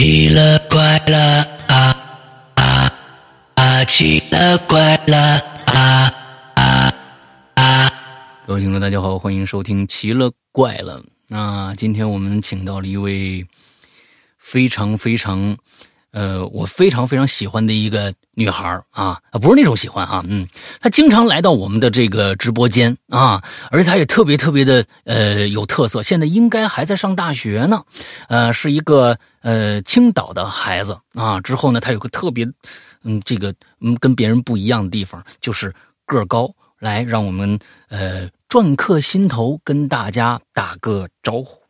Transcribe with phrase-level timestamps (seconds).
[0.00, 1.94] 奇了怪了啊
[2.54, 2.90] 啊
[3.54, 3.84] 啊！
[3.84, 6.10] 奇了怪了啊
[6.54, 6.94] 啊
[7.52, 7.92] 啊！
[8.46, 10.98] 各位听众，大家好，欢迎收听《奇了怪了》。
[11.28, 13.46] 那今天我们请到了一位
[14.38, 15.58] 非常非常。
[16.12, 20.46] 呃，我非常非常喜欢的一个女孩啊，不是那种喜欢啊，嗯，
[20.80, 27.82] 她经常来到我们的这个直播间啊，而且她也特别特别的呃有特色，现在应该还在上大学呢，
[28.28, 31.40] 呃，是一个呃青岛的孩子啊。
[31.40, 32.44] 之后呢，她有个特别
[33.04, 35.72] 嗯这个嗯跟别人不一样的地方，就是
[36.06, 36.50] 个高。
[36.80, 37.58] 来，让我们
[37.90, 41.60] 呃篆刻心头跟大家打个招呼。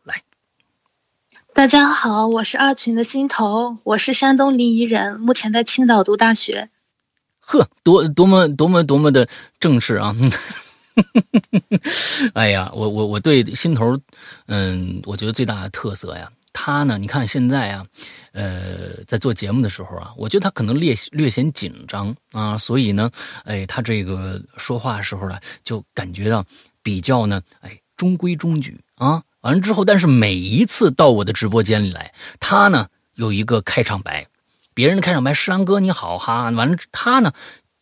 [1.61, 6.71] 大家好，我是二群的心头，我是山东临沂人，目前在青岛读大学。
[7.39, 9.29] 呵，多多么多么多么的
[9.59, 10.15] 正式啊！
[12.33, 13.95] 哎呀，我我我对心头，
[14.47, 17.85] 嗯，我觉得最大的特色呀，他呢，你看现在啊，
[18.31, 23.11] 呃，在做节目的时候啊，我觉得他可能略略显紧张啊，所以呢，
[23.43, 26.43] 哎，他这个说话时候呢，就感觉到
[26.81, 29.21] 比较呢，哎，中规中矩啊。
[29.41, 34.27] 完了之后，但是每一次到我的直播间里来，他呢有一个开场白，
[34.73, 37.31] 别人的开场白，诗安哥你好哈，完了他呢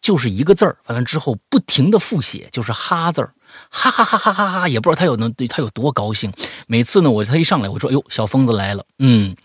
[0.02, 3.34] 就是一个字儿，完了之后不停的复写，就是哈字儿，
[3.70, 6.32] 哈哈哈哈哈哈，也不知道他有能他有多高兴。
[6.68, 9.36] 每次呢，我他一上来，我说哟，小疯子来了，嗯，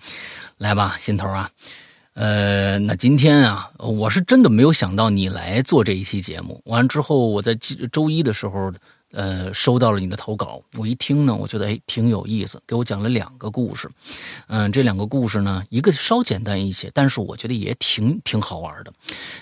[0.59, 1.51] 来吧，心头啊，
[2.15, 6.63] 呃，那今天啊，我是真的没有想到你来做这一期节目。
[6.67, 7.57] 完了之后，我在
[7.91, 8.73] 周一的时候。
[9.15, 13.89] 呃，收到了你的投稿，我一听呢，我觉得哎挺有意思，给我讲了两个故事，
[14.49, 18.93] 嗯，这两个故事呢，一个稍简单一些，但是我觉得也挺挺好玩的。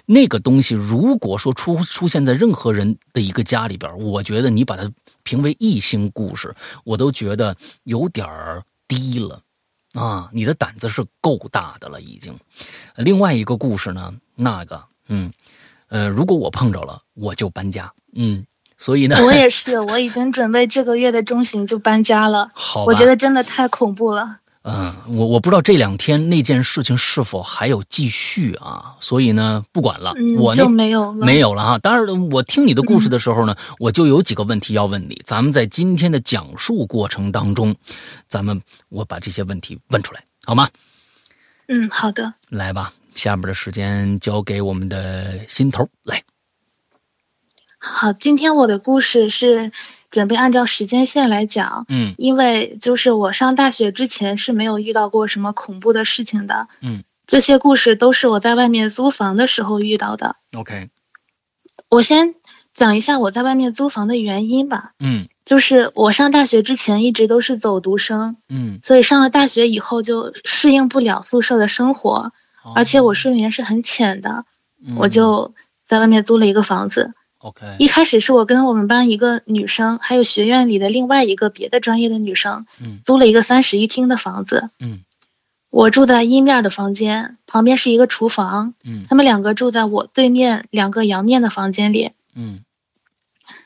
[0.04, 9.40] 那个东西如果说出出现在任何人的一个家里边，我觉得你把它评为异星故事，我都觉得有点儿低了
[9.94, 10.28] 啊！
[10.34, 12.38] 你的胆子是够大的了，已经。
[12.96, 15.32] 另外一个故事呢，那个，嗯，
[15.88, 18.44] 呃，如果我碰着了，我就搬家，嗯。
[18.82, 22.50] 所以呢，我也是，我已经准备这个月的中旬就搬家了。
[22.52, 24.38] 好，我觉得真的太恐怖了。
[24.64, 28.96] 嗯，我我不知道这两天那件事情是否还有继续啊？
[28.98, 31.78] 所以呢，不管了，我就没有没有了哈。
[31.78, 35.22] 当然，我听你的故事的时候呢，我就有几个问题要问你。
[35.24, 37.72] 咱们在今天的讲述过程当中，
[38.26, 40.68] 咱们我把这些问题问出来，好吗？
[41.68, 42.34] 嗯，好的。
[42.50, 46.20] 来吧，下面的时间交给我们的心头来。
[47.84, 49.72] 好，今天我的故事是
[50.08, 60.36] 准备按照时间线来讲，嗯，因为就是我上大学之前是没有遇到过什么恐怖的事情的，嗯，这些故事都是我在外面租房的时候遇到的。
[60.54, 60.90] OK，
[61.90, 62.36] 我先
[62.72, 72.32] 讲一下我在外面租房的原因吧，嗯，就是我上大学之前一直都是走读生，嗯，所以上了大学以后就适应不了宿舍的生活，
[72.76, 74.44] 而且我睡眠是很浅的，
[74.96, 77.12] 我就在外面租了一个房子。
[77.42, 85.00] OK，一开始是我跟我们班一个女生，还有学院里的另外一个别的专业的女生，嗯，租了一个三室一厅的房子，嗯，
[85.70, 92.60] 我住在阴面的房间，旁边是一个厨房，嗯，他们两个住在我对面两个阳面的房间里，嗯，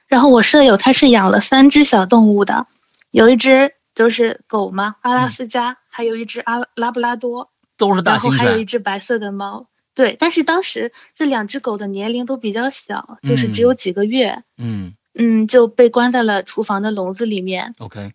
[0.06, 2.66] 然后我舍友他是养了三只小动物的，
[3.10, 9.66] 有一只就是狗嘛，阿拉斯加，还有一只阿拉布拉多，都是大然后还有一只白色的猫。
[9.96, 14.44] 对，但是当时这两只狗的年龄都比较小，就是只有几个月。
[14.58, 17.74] 嗯嗯，就被关在了厨房的笼子里面。
[17.78, 18.12] OK。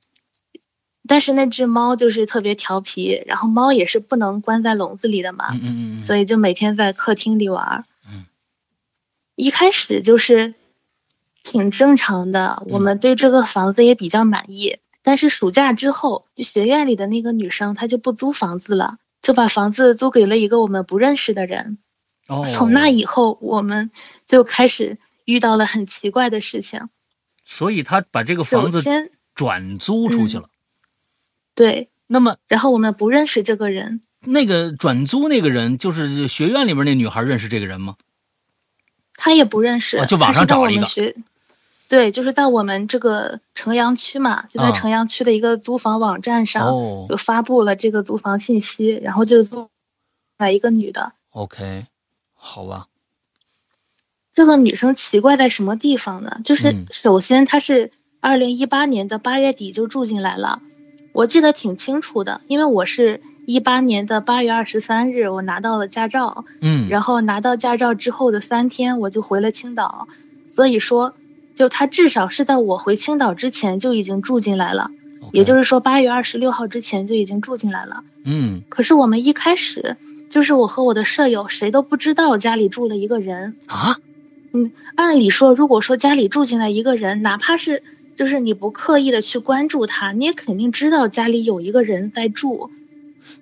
[1.07, 5.49] 但是那只猫就是特别调皮，然后猫也是不能关在笼子里的嘛。
[5.53, 6.03] 嗯嗯嗯。
[6.03, 7.83] 所以就每天在客厅里玩。
[8.07, 8.25] 嗯。
[9.35, 10.53] 一开始就是
[11.43, 14.77] 挺正常的，我们对这个房子也比较满意。
[15.01, 18.97] 但是暑假之后，就学院里的那个女生她就不租房子了。
[19.21, 21.77] 就把房子租给了一个我们不认识的人。
[22.27, 23.91] 哦，从那以后，我们
[24.25, 26.89] 就开始遇到了很奇怪的事情。
[27.43, 28.83] 所以他把这个房子
[29.35, 30.49] 转租出去了。
[31.55, 31.89] 对。
[32.07, 34.01] 那么，然后我们不认识这个人。
[34.19, 37.95] 那个转租那个人，就是学院里面那女孩认识这个人吗？
[39.15, 40.05] 他也不认识。
[40.07, 40.85] 就网上找了一个。
[41.91, 46.65] 对，就是在我们这个城阳区嘛，就在城阳区的一个租房网站上，
[47.09, 49.67] 就发布了这个租房信息，然后就租
[50.37, 51.11] 来一个女的。
[51.31, 51.87] OK，
[52.33, 52.87] 好吧。
[54.33, 56.39] 这个女生奇怪在什么地方呢？
[56.45, 57.91] 就是首先她是
[58.21, 60.61] 二零一八年的八月底就住进来了，
[61.11, 70.07] 我记得挺清楚的，因为我是一八年的八月二十三日我拿到了驾照，嗯，然后拿到驾照之后的三天我就回了青岛，
[70.47, 71.13] 所以说。
[71.55, 74.89] 就他至少是在我回青岛之前就已经住进来了，
[75.31, 78.03] 也就是说八月二十六号之前就已经住进来了。
[78.23, 79.97] 嗯可是我们一开始
[80.29, 83.55] 就是我和我的舍友谁都不知道家里住了一个人。
[83.67, 83.97] 啊，
[84.53, 87.83] 嗯按理说，如果说家里住进来一个人，哪怕是
[88.15, 92.69] 就是你不刻意的去关注他，你也肯定知道家里有一个人在住，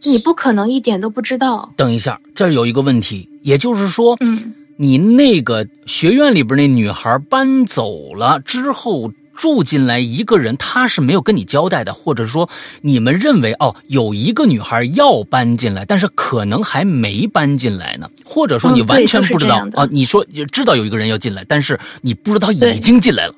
[0.03, 1.73] 你不可能一点都不知道。
[1.75, 9.11] 等一下，这儿有一个问题，也就是说，嗯，你那个学院里边那女孩搬走了之后。
[9.39, 12.49] 住进来一个人，她是没有跟你交代的，或者说
[12.81, 19.87] 你们认为哦，有一个女孩要搬进来，但是可能还没搬进来呢，或者说你嗯完全不知道啊？
[19.91, 23.35] 你说知道有一个人要进来，但是你不知道对已经进来了。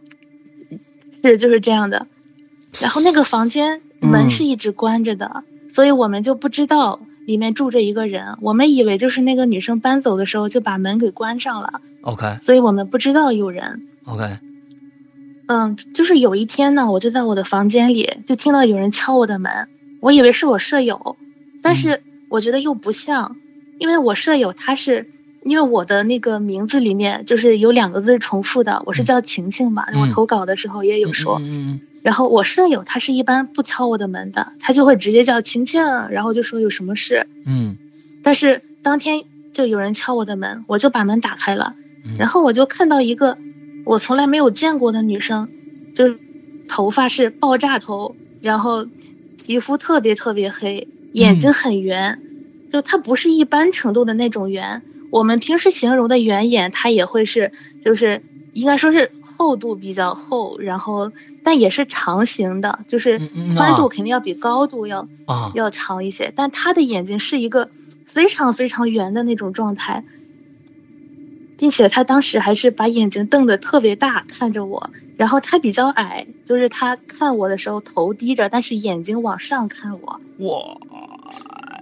[1.23, 2.07] 是就是这样的。
[2.81, 12.37] 然后那个房间门嗯是一直关着的，所以我们就不知道里面住着一个人，我们以为就是那个女生搬走的时候就把门给关上了，OK。
[12.41, 13.83] 所以我们不知道有人。
[14.05, 14.39] OK，
[15.47, 19.67] 嗯，就是有一天呢，我就在我的房间里就听到有人敲我的门，
[19.99, 21.17] 我以为是我舍友，
[21.61, 23.35] 但是我觉得又不像，
[23.77, 25.07] 因为我舍友他是，
[25.43, 37.77] 因为我的那个名字里面就是有两个字重复的，我是叫晴晴嘛，嗯我投稿的时候也有说，嗯嗯嗯然后我舍友他是一般不敲我的门的，他就会直接叫晴晴，然后就说有什么事，嗯。
[38.23, 41.75] 但是当天就有人敲我的门，我就把门打开了，
[42.05, 42.17] 嗯。
[42.17, 43.37] 然后我就看到一个
[43.85, 45.49] 我从来没有见过的女生，
[45.95, 46.19] 就是
[46.67, 48.87] 头发是爆炸头，然后
[49.37, 52.19] 皮肤特别特别黑，眼睛很圆，
[52.71, 54.81] 就她不是一般程度的那种圆。
[55.11, 57.51] 我们平时形容的圆眼，她也会是
[57.83, 58.21] 就是
[58.53, 61.11] 应该说是厚度比较厚，然后
[61.43, 63.17] 但也是长形的，就是
[63.57, 63.87] 宽度啊。
[63.87, 65.51] 肯定要比高度要啊。
[65.55, 67.71] 要长一些，但他的眼睛是一个
[68.05, 70.05] 非常非常圆的那种状态，
[71.57, 80.21] 并且他当时还是把眼睛瞪得特别大看着我，然后他比较矮，就是他看我的时候头低着，但是眼睛往上看我。
[80.37, 80.77] 哇。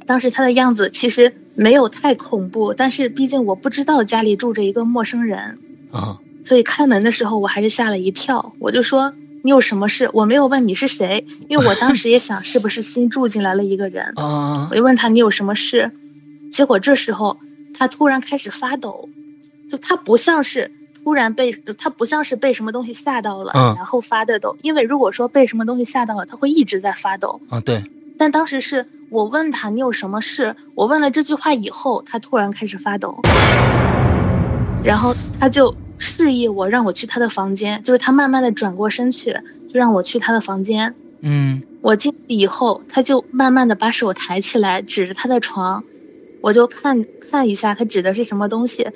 [0.06, 5.60] 当时他的样子其实没有太恐怖，但是毕竟我不知道家里住着一个陌生人，
[5.92, 9.14] 啊所以开门的时候我还是吓了一跳，我就说
[9.44, 10.10] 你有什么事？
[10.14, 14.14] 我没有问你是谁，因为我当时也想是不是新住进来了一个人。
[14.18, 15.92] 啊我就问他你有什么事，
[16.52, 17.38] 结果这时候
[17.78, 19.08] 他突然开始发抖，
[19.70, 20.72] 就他不像是
[21.04, 27.42] 突然被他不像是被什么东西吓到了，嗯然后发的抖，因为如果说被什么东西吓到了，他会一直在发抖。
[27.50, 27.84] 啊对
[28.18, 33.18] 但当时是我问他你有什么事，我问了这句话以后，他突然开始发抖，
[34.84, 39.32] 然后他就示意我让我去他的房间，就是他慢慢的转过身去，
[39.72, 40.96] 就让我去他的房间。
[41.22, 45.84] 嗯我进去以后，他就慢慢的把手抬起来，指着他的床，
[46.42, 48.88] 我就看看一下他指的是什么东西，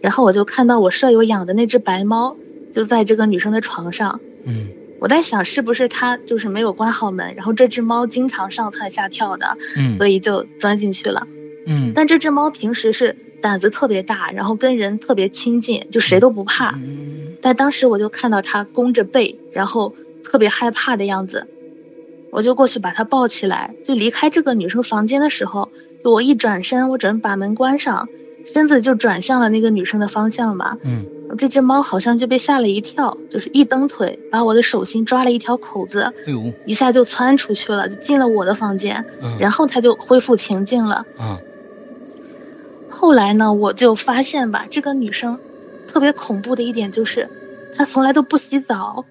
[0.00, 2.36] 然后我就看到我舍友养的那只白猫
[2.72, 4.20] 就在这个女生的床上。
[4.44, 4.68] 嗯
[5.00, 11.26] 我在想是不是他就是没有关好门，然后这只猫经常上蹿下跳的，嗯所以就钻进去了。
[11.66, 16.70] 嗯但这只猫平时是胆子特别大，然后跟人特别亲近，就谁都不怕。
[16.76, 19.92] 嗯但当时我就看到他弓着背，然后
[20.24, 21.48] 特别害怕的样子，
[22.30, 25.68] 我就过去把他抱起来，就离开这个女生房间的时候，
[26.04, 28.08] 就我一转身，我准备把门关上，
[28.46, 30.78] 身子就转向了那个女生的方向嘛。
[30.84, 31.04] 嗯
[31.38, 41.04] 这只猫好像就被吓了一跳，就是一蹬腿，把我的手心抓了一条口子，哎呦一下就窜出去了，就进了我的房间，嗯然后它就恢复平静了。
[41.18, 41.40] 啊
[43.02, 45.36] 后来呢，我就发现吧，这个女生
[45.88, 47.28] 特别恐怖的一点就是，
[47.76, 49.04] 她从来都不洗澡，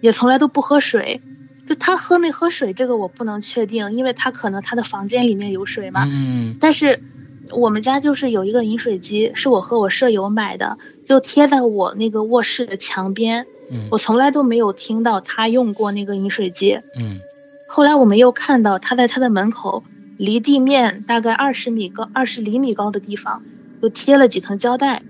[0.00, 1.20] 也从来都不喝水。
[1.66, 6.06] 就她喝没喝水，这个我不能确定，因为她可能她的房间里面有水嘛。
[6.12, 7.02] 嗯但是
[7.50, 13.44] 我们家就是有一个饮水机，是我和我舍友买的，就贴在我那个卧室的墙边。
[13.68, 16.78] 嗯我从来都没有听到她用过那个饮水机。
[16.96, 17.18] 嗯
[17.66, 19.82] 后来我们又看到她在她的门口，
[20.16, 23.42] 离地面大概二十米高、二十厘米高的地方，
[23.82, 25.02] 又贴了几层胶带。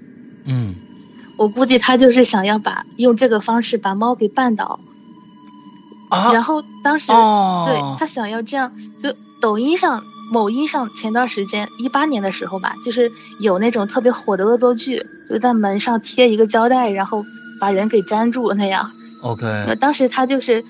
[0.46, 0.74] 嗯
[1.36, 4.78] 我估计他就是想要把用这个方式把猫给绊倒。
[6.08, 17.24] 啊然后当时、哦对他想要这样，就抖音上、某音上前段时间一八年的时候吧，就是有那种特别火的恶作剧，就在门上贴一个胶带，然后
[17.58, 18.92] 把人给粘住那样。
[19.22, 20.64] OK 呃当时他就是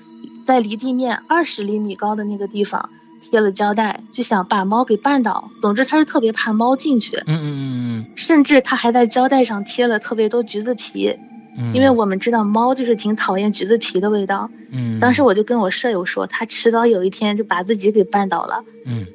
[0.47, 2.89] 在离地面二十厘米高的那个地方
[3.29, 5.49] 贴了胶带，就想把猫给绊倒。
[5.59, 7.65] 总之，他是特别怕猫进去，嗯嗯嗯
[7.97, 11.15] 嗯甚至他还在胶带上贴了特别多橘子皮，
[11.57, 14.49] 嗯因为我们知道猫就是挺讨厌橘子皮的味道。
[14.71, 18.63] 嗯当时我就跟我舍友说，他迟早有一天就把自己给绊倒了。
[18.85, 19.05] 嗯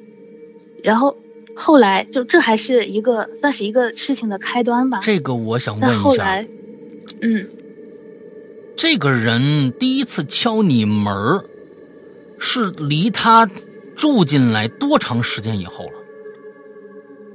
[0.83, 1.15] 然后
[1.55, 4.99] 后来就这还是一个算是一个事情的开端吧。
[5.01, 6.47] 这个我想但问一下后来，，
[7.21, 7.47] 嗯，
[8.75, 11.45] 这个人第一次敲你门儿
[12.39, 13.47] 是离他
[14.01, 15.91] 住进来多长时间以后了？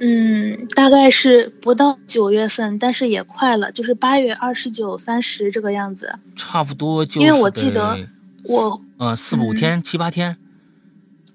[0.00, 6.12] 嗯，大概是不到九月份，但是也快了，就是八月二十九、三十这个样子。
[6.34, 7.96] 差不多就因为我记得
[8.42, 10.36] 我呃四五天、七八天。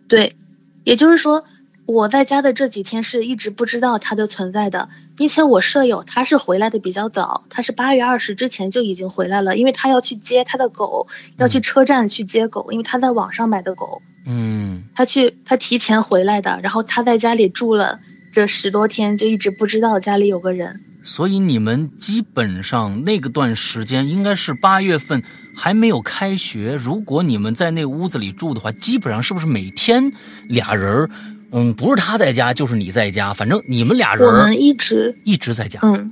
[0.10, 0.36] 对，
[0.84, 1.46] 也就是说
[1.86, 11.08] 我在家的这几天是一直不知道它的存在的，并且我舍友他是回来的比较早，他是八月二十之前就已经回来了，因为他要去接他的狗，
[11.38, 14.02] 要去车站去接狗，因为他在网上买的狗。
[14.26, 14.84] 嗯。
[14.96, 18.00] 他去，他提前回来的，然后他在家里住了。
[18.34, 25.22] 这十多天就一直不知道家里有个人，所以你们基本上那个段时间应该是八月份
[25.54, 26.74] 还没有开学。
[26.76, 30.10] 如果你们在那屋子里住的话，基本上是不是每天
[30.48, 31.10] 俩人
[31.52, 35.82] 嗯，不是他在家就是你在家，反正你们俩人我们一直一直在家。
[35.84, 36.10] 嗯，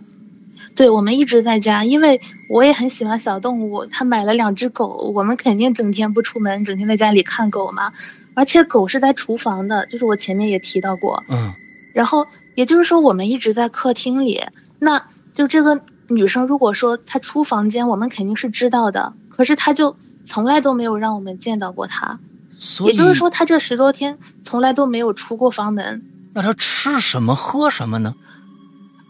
[0.75, 3.85] 对，我们一直在家，因为我也很喜欢小动物。
[3.85, 7.91] 他买了两只狗，我们肯定整天不出门，整天在家里看狗嘛。
[8.33, 11.21] 而且狗是在厨房的，就是我前面也提到过。
[11.27, 11.51] 嗯。
[11.91, 14.41] 然后，也就是说，我们一直在客厅里。
[14.79, 19.11] 那就这个女生，如果说她出房间，我们肯定是知道的。
[19.27, 22.17] 可是她就从来都没有让我们见到过她。
[22.57, 26.01] 所以，也就是说，她这十多天从来都没有出过房门。
[26.33, 28.15] 那她吃什么喝什么呢？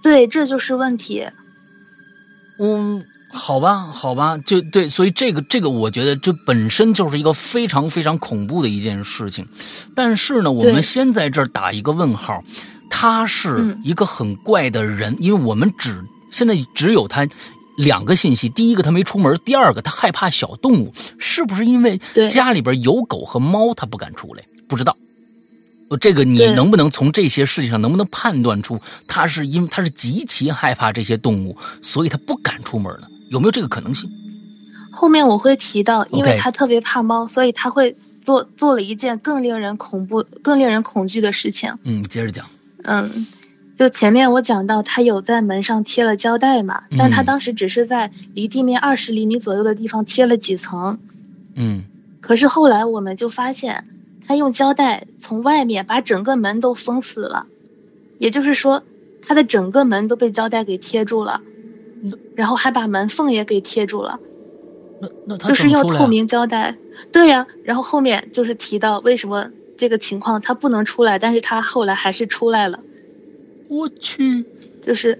[0.01, 1.27] 对，这就是问题。
[2.59, 4.87] 嗯，好吧，好吧，就对。
[4.87, 9.47] 所以这个，这个，我觉得这本身就是一个非常非常恐怖的一件事情。
[9.95, 12.43] 但是呢，我们先在这儿打一个问号。
[12.91, 17.25] 他是一个很怪的人，因为我们只现在只有他
[17.77, 21.99] 两个信息：第一个他没出门，第二个他害怕小动物，是不是因为
[22.29, 24.43] 家里边有狗和猫，他不敢出来？
[24.67, 24.97] 不知道。
[25.97, 33.07] 这个你能不能从这些事情上能不能判断出他是因为他是极其害怕这些动物，所以他不敢出门呢？
[33.29, 34.09] 有没有这个可能性？
[34.91, 41.73] 后面我会提到，因为他特别怕猫，所以他会做做了一件更令人恐怖、更令人恐惧的事情。
[41.83, 42.45] 嗯，接着讲。
[42.83, 43.27] 嗯，
[43.77, 50.97] 就前面我讲到，他有在门上贴了胶带嘛，但他当时只是在离地面二十厘米左右的地方贴了几层。
[51.55, 51.83] 嗯，
[52.19, 53.85] 可是后来我们就发现，
[54.29, 57.47] 他用胶带从外面把整个门都封死了，
[58.19, 58.83] 也就是说，
[59.23, 61.41] 他的整个门都被胶带给贴住了，
[62.35, 64.19] 然后还把门缝也给贴住了。
[65.01, 66.77] 那那他就是用透明胶带，
[67.11, 67.47] 对呀。
[67.63, 69.49] 然后后面就是提到为什么。
[69.75, 72.81] 这个情况他不能出来，但是他后来还是出来了。
[73.69, 74.45] 我去，
[74.81, 75.17] 就是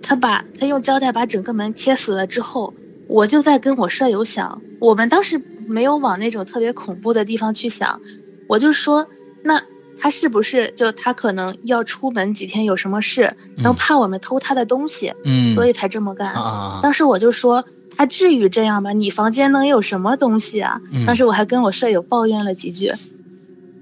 [0.00, 2.72] 他把他用胶带把整个门贴死了之后，
[3.06, 8.00] 我就在跟我舍友想，我们当时没有往那种特别恐怖的地方去想，
[8.48, 9.06] 我就说，
[9.44, 9.62] 那
[10.00, 16.32] 他是不是就他可能要出门几天有什么事，然后怕我们偷他的东西，嗯，所以才这么干。
[16.32, 17.64] 啊，当时我就说，
[17.96, 18.92] 他至于这样吗？
[18.92, 20.80] 你房间能有什么东西啊？
[21.06, 22.92] 当时我还跟我舍友抱怨了几句。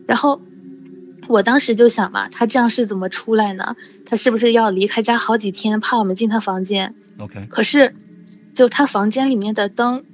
[0.07, 0.41] 然后，
[1.29, 3.77] 我当时就想嘛，他这样是怎么出来呢？
[4.05, 7.47] 他是不是要离开家好几天，怕我们进他房间？OK。
[7.51, 7.95] 可是，
[8.55, 10.05] 就他房间里面的灯，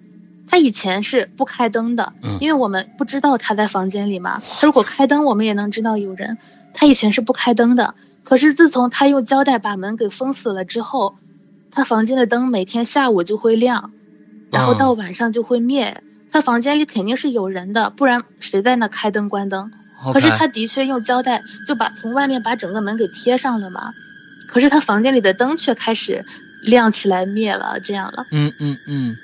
[0.48, 4.42] 他以前是不开灯的，因为我们不知道他在房间里嘛。
[4.60, 6.36] 他如果开灯，我们也能知道有人。
[6.74, 7.94] 他以前是不开灯的，
[8.24, 11.16] 可是自从他用胶带把门给封死了之后，
[11.70, 13.92] 他房间的灯每天下午就会亮，
[14.50, 16.02] 然后到晚上就会灭。
[16.30, 19.70] 他房间里肯定是有人的，不然谁在那开灯关灯？
[20.12, 23.92] 可是他的确用胶带就把从外面把整个门给贴上了嘛，
[24.48, 26.24] 可是他房间里的灯却开始
[26.64, 28.26] 亮起来灭了，这样了。
[28.32, 29.14] 嗯嗯嗯。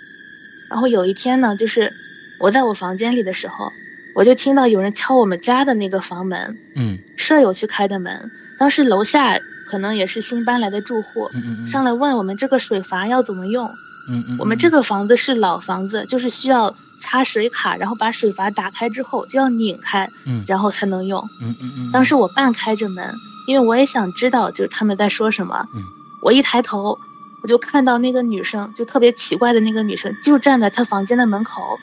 [0.71, 1.93] 然后有一天呢，就是
[2.41, 3.73] 我在我房间里的时候，
[4.15, 6.57] 我就听到有人敲我们家的那个房门。
[6.77, 6.99] 嗯。
[7.17, 9.39] 舍友去开的门，当时楼下
[9.71, 11.29] 可能也是新搬来的住户，
[11.71, 13.67] 上来问我们这个水阀要怎么用。
[14.09, 14.37] 嗯嗯。
[14.39, 16.75] 我们这个房子是老房子，就是需要。
[17.01, 21.25] 插水卡，然后把水阀打开之后就要拧开，嗯，然后才能用。
[21.41, 21.93] 嗯嗯嗯。
[21.93, 23.15] 当时我半开着门，
[23.47, 25.65] 因为我也想知道就是他们在说什么。
[25.77, 25.81] 嗯。
[26.23, 26.99] 我一抬头，
[27.42, 31.78] 我就看到那个女生，就特别奇怪的那个女生，就站在她房间的门口，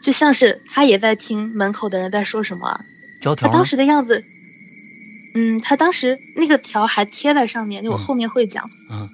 [0.00, 2.80] 就像是她也在听门口的人在说什么。
[3.20, 3.34] 条。
[3.34, 4.24] 她当时的样子，
[5.34, 8.64] 嗯，她当时那个条还贴在上面，就我后面会讲。
[8.90, 9.08] 嗯。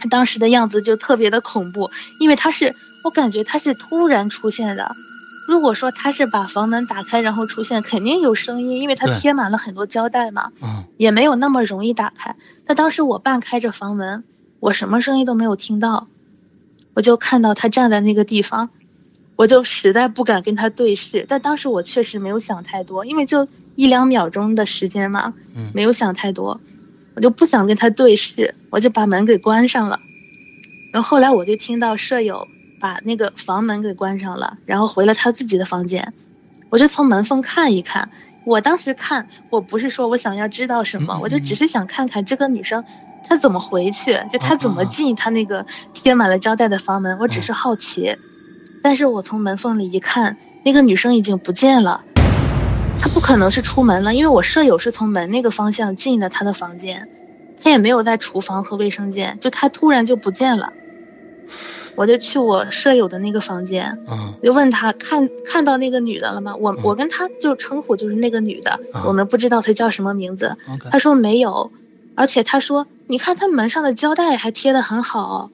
[0.00, 2.74] 她当时的样子就特别的恐怖，因为她是。
[3.02, 4.94] 我感觉她是突然出现的，
[5.48, 12.36] 如果说他是把房门打开然后出现，肯定有声音，因为他贴满了很多胶带嘛，嗯，也没有那么容易打开。
[12.66, 14.22] 但当时我半开着房门，
[14.60, 16.06] 我什么声音都没有听到，
[16.94, 18.70] 我就看到他站在那个地方，
[19.36, 21.26] 我就实在不敢跟他对视。
[21.28, 26.60] 但当时我确实没有想太多，因为就一两秒钟的时间嘛，嗯，没有想太多，
[27.14, 29.98] 我就不想跟他对视，我就把门给关上了。
[30.92, 32.46] 然后后来我就听到舍友。
[32.80, 36.14] 把那个房门给关上了，然后回了他自己的房间。
[36.70, 38.08] 我就从门缝看一看。
[38.46, 42.82] 我当时看，我不是说我想要知道什么，我就只是想看看这个女生
[43.30, 48.16] 她怎么回去，就他怎么进他那个贴满了胶带的房门，我只是好奇。
[48.82, 52.02] 但是我从门缝里一看，那个女生已经不见了，
[53.00, 57.08] 他不可能是出门了，因为我舍友是从门那个方向进的他的房间，
[57.62, 60.72] 他也没有在厨房和卫生间，就他突然就不见了。
[61.94, 63.96] 我就去我舍友的那个房间，
[64.42, 66.56] 就问他看看到那个女的了吗？
[66.56, 70.56] 我我跟他就称呼就是那个女的，我们不知道她叫什么名字。
[70.90, 71.70] 他说没有，
[72.20, 75.50] 而且他说你看他门上的胶带还贴得很好，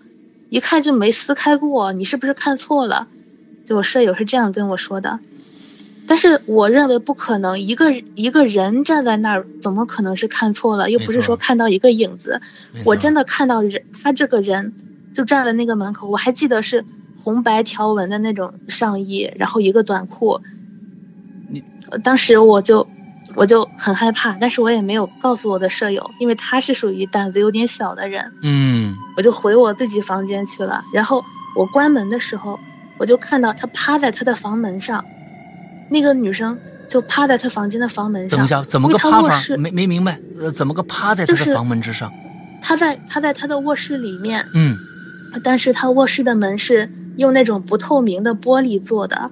[0.51, 3.07] 一看就没撕开过，你是不是看错了？
[3.65, 5.21] 就我舍友是这样跟我说的，
[6.09, 10.91] 但是我认为不可能，一个一个人站在那儿，怎么可能是看错了？
[10.91, 12.41] 又不是说看到一个影子，
[12.85, 14.73] 我真的看到人，他这个人。
[15.15, 16.85] 就站在那个门口，我还记得是
[17.23, 20.43] 红白条纹的那种上衣，然后一个短裤。
[21.49, 21.65] 你
[22.05, 22.87] 当时我就
[23.37, 28.33] 我就很害怕，但是我也没有告诉我的舍友，因为他是属于胆子有点小的人。
[28.43, 30.83] 嗯，我就回我自己房间去了。
[30.93, 31.23] 然后
[31.55, 32.59] 我关门的时候，
[32.99, 35.05] 我就看到他趴在他的房门上，
[35.90, 38.38] 那个女生就趴在他房间的房门上。
[38.38, 39.38] 等一下，怎么个趴法？
[39.59, 40.19] 没没明白？
[40.40, 42.11] 呃，怎么个趴在他的房门之上？
[42.62, 44.45] 他在他在他的卧室里面。
[44.55, 44.76] 嗯。
[45.45, 49.31] 但是他卧室的门是用那种不透明的玻璃做的，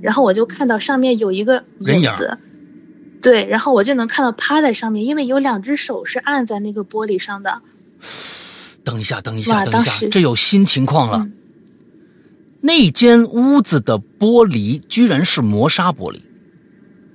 [0.00, 2.36] 然后我就看到上面有一个影子，
[3.24, 7.62] 对，然后我就能看到趴在上面，因为有两只手是按在那个玻璃上的。
[8.84, 11.26] 等一下，等一下，等一下，这有新情况了。
[12.60, 16.20] 那间屋子的玻璃居然是磨砂玻璃。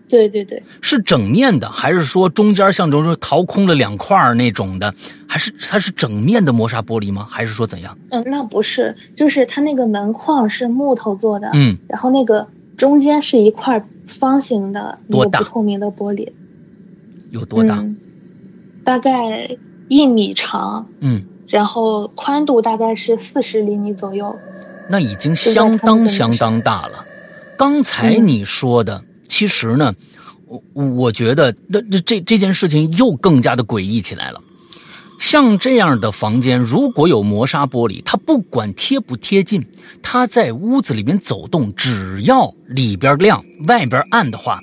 [0.07, 4.91] 对对对，是整面的，还是说中间像中说掏空了两块那种的？
[5.27, 7.27] 还是它是整面的磨砂玻璃吗？
[7.29, 7.95] 还是说怎样？
[8.09, 12.47] 嗯，那不是，就是它那个门框是木头做的，嗯，然后那个
[12.79, 16.31] 中间是一块方形的多大不透明的玻璃？
[17.29, 17.85] 有多大？
[18.85, 19.55] 大概
[19.89, 24.33] 一米长，嗯，然后宽度大概是四十厘米左右。
[24.89, 27.05] 那已经相当相当大了。
[27.57, 29.03] 刚才你说的。
[29.27, 29.93] 其实呢，
[30.47, 34.41] 我我觉得那这这这件事情又更加的诡异起来了。
[35.19, 39.63] 像这样的房间，如果有磨砂玻璃，它不管贴不贴近，
[40.01, 44.59] 它在屋子里面走动，只要里边亮，外边暗的话，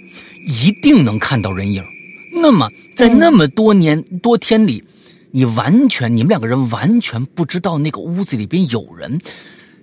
[0.46, 1.84] 一定能看到人影。
[2.32, 4.82] 那么在那么多年多天里，
[5.30, 9.20] 你完全你们两个人完全不知道那个屋子里边有人，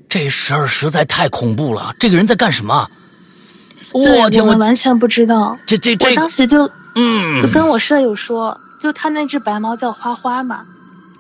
[0.10, 1.96] 这事儿实在太恐怖了。
[2.00, 2.90] 这个人在干什么？
[3.92, 5.56] 我天，我完全不知道。
[5.68, 10.66] 这这这，我当时就嗯，跟我舍友说，就他那只白猫叫花花嘛。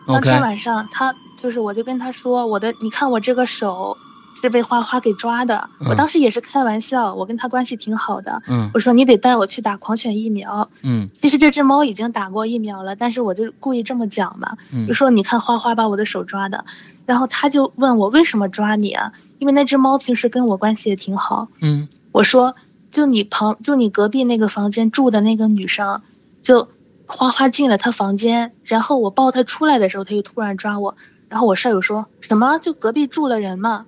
[0.05, 3.97] 当天晚上，他就是我就跟他说，我的你看我这个手
[4.41, 5.69] 是被花花给抓的。
[5.87, 8.41] 我当时也是开玩笑，我跟他关系挺好的。
[8.49, 10.69] 嗯，我说你得带我去打狂犬疫苗。
[10.81, 16.65] 嗯，其实这只猫已经打过疫苗了，但是我就故意这么讲嘛，就说你看花花把我的手抓的，
[17.05, 19.13] 然后他就问我为什么抓你啊？
[19.39, 21.47] 因为那只猫平时跟我关系也挺好。
[21.61, 22.55] 嗯，我说，
[22.91, 26.01] 就你旁，就你隔壁那个房间住的那个女生，
[26.41, 26.67] 就
[27.15, 30.95] 花花进了他房间，然后我抱他出来的时候，他又突然抓我。
[31.29, 32.57] 然后我舍友说什么？
[32.59, 33.85] 就隔壁住了人吗？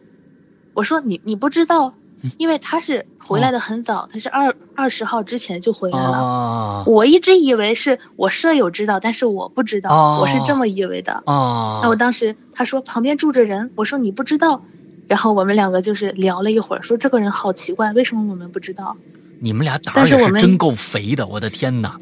[0.73, 1.93] 我说你你不知道，
[2.37, 6.83] 因为他是回来的很早，他是二二十号之前就回来了。
[6.87, 11.23] 我一直以为是我舍友知道，但是我不知道，我是这么以为的。
[11.25, 14.61] 那我当时他说旁边住着人，我说你不知道。
[15.07, 18.97] 然后我们两个就是聊了一会儿，说这个人好奇怪，为什么我们不知道？
[19.39, 21.95] 你们俩胆儿也是真够肥的，我的天哪！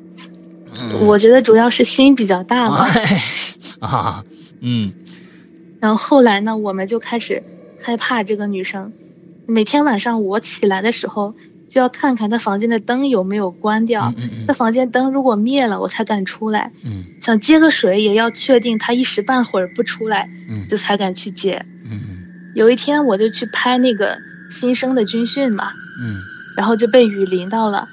[1.01, 2.87] 我觉得主要是心比较大嘛。
[3.79, 4.23] 啊，
[4.61, 4.91] 嗯。
[5.79, 7.43] 然后后来呢，我们就开始
[7.81, 8.93] 害怕这个女生。
[9.45, 11.35] 每天晚上我起来的时候，
[11.67, 14.13] 就要看看她房间的灯有没有关掉。
[14.47, 16.71] 她房间灯如果灭了，我才敢出来。
[16.85, 17.03] 嗯。
[17.21, 21.65] 想接个水，也要确定她一时半会儿不出来，嗯，就才敢去接。
[21.83, 21.99] 嗯。
[22.55, 24.17] 有一天我就去拍那个
[24.49, 26.21] 新生的军训嘛，嗯，
[26.55, 27.87] 然后就被雨淋到了。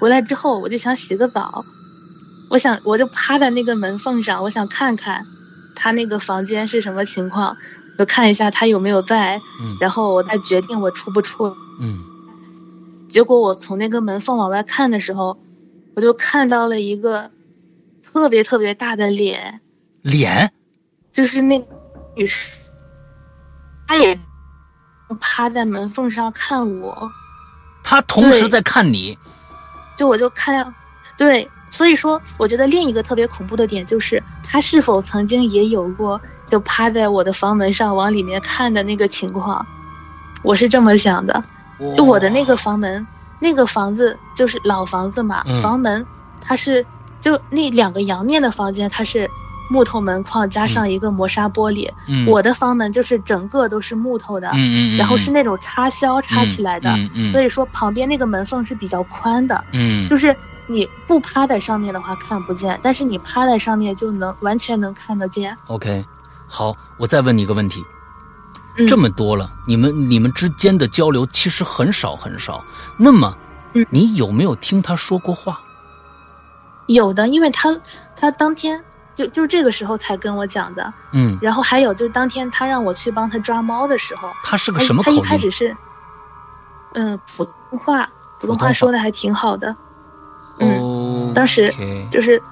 [0.00, 1.64] 回来之后我就想洗个澡，
[2.48, 5.26] 我想我就趴在那个门缝上，我想看看
[5.74, 7.56] 他那个房间是什么情况，
[7.98, 11.54] 就看一下他有没有在，嗯，然后我再决定我出不出。
[11.80, 11.98] 嗯，
[13.08, 15.38] 结果我从那个门缝往外看的时候，
[15.94, 17.30] 我就看到了一个
[18.02, 19.60] 特别特别大的脸，
[20.02, 20.50] 脸，
[21.12, 21.62] 就是那
[22.16, 22.48] 女士。
[23.86, 24.18] 她也
[25.20, 27.10] 趴在门缝上看我，
[27.82, 29.16] 她同时在看你，
[29.96, 30.74] 就我就看，
[31.16, 39.64] 对，所以说我觉得另一个特别恐怖的点就是他是否曾经也有过就趴在我的房门上往里面看的那个情况，
[40.42, 41.42] 我是这么想的，
[41.96, 43.06] 就我的那个房门
[43.38, 46.04] 那个房子就是老房子嘛，嗯房门
[46.40, 46.84] 它是
[47.20, 49.28] 就那两个阳面的房间，它是
[49.70, 51.90] 木头门框加上一个磨砂玻璃。
[52.06, 54.50] 嗯，我的房门就是整个都是木头的，
[54.96, 56.90] 然后是那种插销插起来的，
[57.30, 60.34] 所以说旁边那个门缝是比较宽的，嗯，就是
[60.70, 65.56] 你不趴在上面的话看不见，但是你趴在上面就能完全能看得见。
[65.66, 66.04] OK，
[66.46, 67.82] 好，我再问你一个问题，
[68.76, 72.62] 嗯、这么多了，你们你们之间的交流其实很少很少，
[72.98, 73.34] 那么，
[73.72, 75.60] 嗯你有没有听他说过话？
[76.86, 77.74] 有的，因为他
[78.14, 78.82] 他当天
[79.14, 85.22] 就就这个时候才跟我讲的，嗯，然后还有就是当天他让我去帮他抓猫的时候，他是个他他一什么口音？
[85.22, 85.76] 开始是，
[86.94, 89.74] 嗯，普通话，普通话说的还挺好的，
[90.60, 91.72] 嗯，哦，当时
[92.10, 92.42] 就是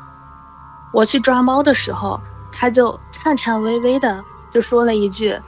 [0.93, 2.21] 我去抓猫的时候，
[2.53, 5.39] 他就颤颤巍巍的就说了一句：“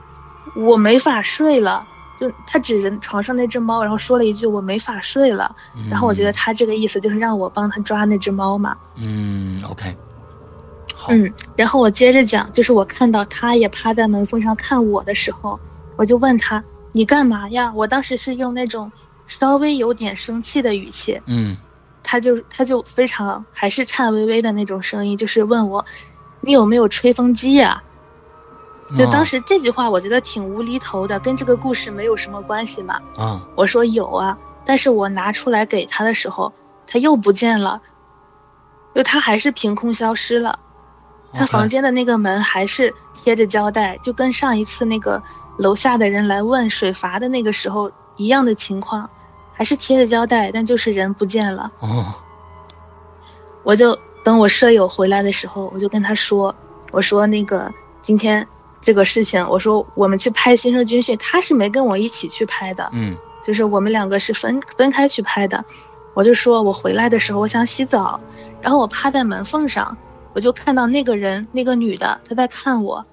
[0.57, 1.87] 我没法睡了。”
[2.18, 5.55] 就他指着床上那只猫，然后说了一句：“我没法睡了。”
[5.88, 8.77] 然后我觉得他这个意思就是让我帮他抓那只猫嘛。
[8.97, 9.97] 嗯，OK，
[10.92, 15.61] 好，嗯，然后我接着讲，就是我看到他也趴在门缝上看我的时候，
[15.94, 18.90] 我就问他：“你干嘛呀？”我当时是用那种
[19.29, 21.57] 稍微有点生气的语气，嗯
[22.11, 25.85] 他就他就非常还是颤巍巍的那种声音，就是问我
[26.40, 27.83] ：“你有没有吹风机呀、
[28.97, 32.99] 就当时这句话，我觉得挺无厘头的，跟这个故事没有什么关系嘛。
[33.18, 36.51] 啊，我说有啊，但是我拿出来给他的时候，
[36.87, 37.79] 他又不见了，
[38.94, 40.59] 就他还是凭空消失了。
[41.35, 45.23] 他房间的那个门还是贴着胶带，就跟上一次那个
[45.59, 49.11] 楼下的人来问水阀的那个时候一样的情况，
[49.59, 51.68] 还是贴着胶带，但就是人不见了。
[51.81, 52.14] 哦，
[53.64, 56.55] 我就等我舍友回来的时候，我就跟他说，
[56.92, 57.68] 我说那个
[58.01, 58.47] 今天
[58.81, 65.64] 这个事情，我说我们去拍《新生军训》，他是没跟我一起去拍的，嗯就是我们两个是分分开去拍的。
[66.14, 68.21] 我就说我回来的时候我想洗澡，
[68.62, 69.97] 然后我趴在门缝上，
[70.35, 73.05] 我就看到那个人，那个女的，她在看我，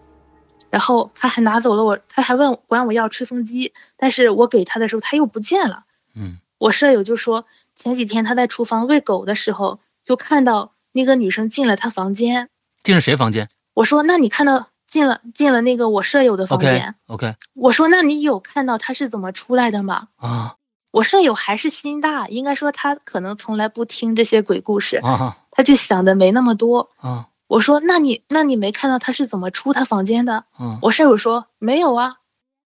[0.70, 5.84] 然后她还拿走了我，她还问管我要吹风机，但是我给她的时候她又不见了。
[6.16, 12.50] 嗯我舍友就说，前几天他在厨房喂狗的时候，就看到那个女生进了他房间。
[12.84, 20.08] 进了谁房间我说，那你看到进了进了那个我舍友的房？OK 间 OK 我说，那你有看到他是怎么出来的吗？
[20.18, 20.56] 啊
[20.92, 26.90] 我舍友还是心大，应该说他可能从来不听这些鬼故事，啊他就想的没那么多。
[26.98, 30.46] 啊我说，那你那你没看到他是怎么出他房间的？
[30.58, 32.16] 嗯我舍友说没有啊，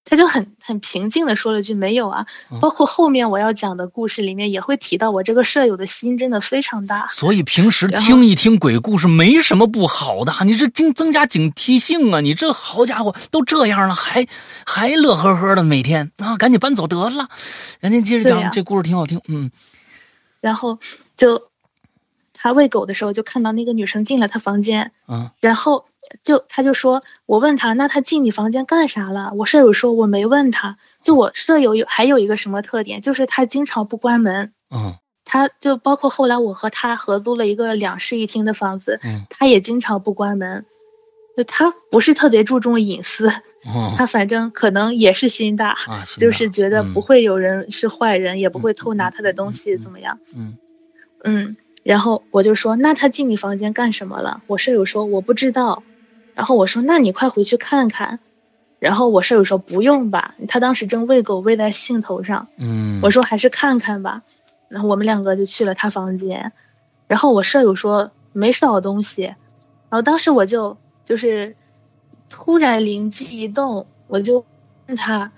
[0.05, 2.59] 他就很很平静的说了句没有啊嗯。
[2.59, 7.07] 包括后面我要讲的故事里面也会提到，我这个舍友的心真的非常大。
[7.09, 12.21] 所以平时听一听鬼故事没什么不好的，你这增增加警惕性啊！
[12.21, 14.25] 你这好家伙，都这样了，还
[14.65, 17.27] 还乐呵呵的每天啊，赶紧搬走得了。
[17.79, 19.21] 人家接着讲，这故事挺好听。
[19.27, 19.51] 嗯
[20.41, 20.79] 然后
[21.17, 21.49] 就
[22.33, 25.85] 他喂狗的时候，就看到那个女生进了他房间，嗯然后
[26.23, 29.31] 就他就说，我问他，那他进你房间干啥了？
[29.35, 34.53] 我舍友说我没问他，就我舍友有还有一个什么特点，就是他经常不关门。
[34.73, 34.95] 嗯
[35.31, 40.65] 他就包括后来我和他合租了一个两室一厅的房子，嗯他也经常不关门，
[41.37, 43.27] 就他不是特别注重隐私，
[43.63, 45.77] 哦他反正可能也是心大，
[46.17, 50.17] 就是觉得嗯不会有人是坏人，也不会偷拿他的东西，怎么样？
[50.35, 50.57] 嗯
[51.23, 54.41] 嗯，然后我就说，那他进你房间干什么了？
[54.47, 55.83] 我舍友说我不知道，
[56.39, 58.17] 然后我说那你快回去看看，
[58.79, 64.21] 然后我舍友说不用吧，他当时正喂狗喂在兴头上，嗯，我说还是看看吧，
[64.69, 66.53] 然后我们两个就去了他房间，
[67.07, 71.57] 然后我舍友说没少东西，然后当时我就就是
[72.29, 74.45] 突然灵机一动，我就
[74.87, 75.33] 问他，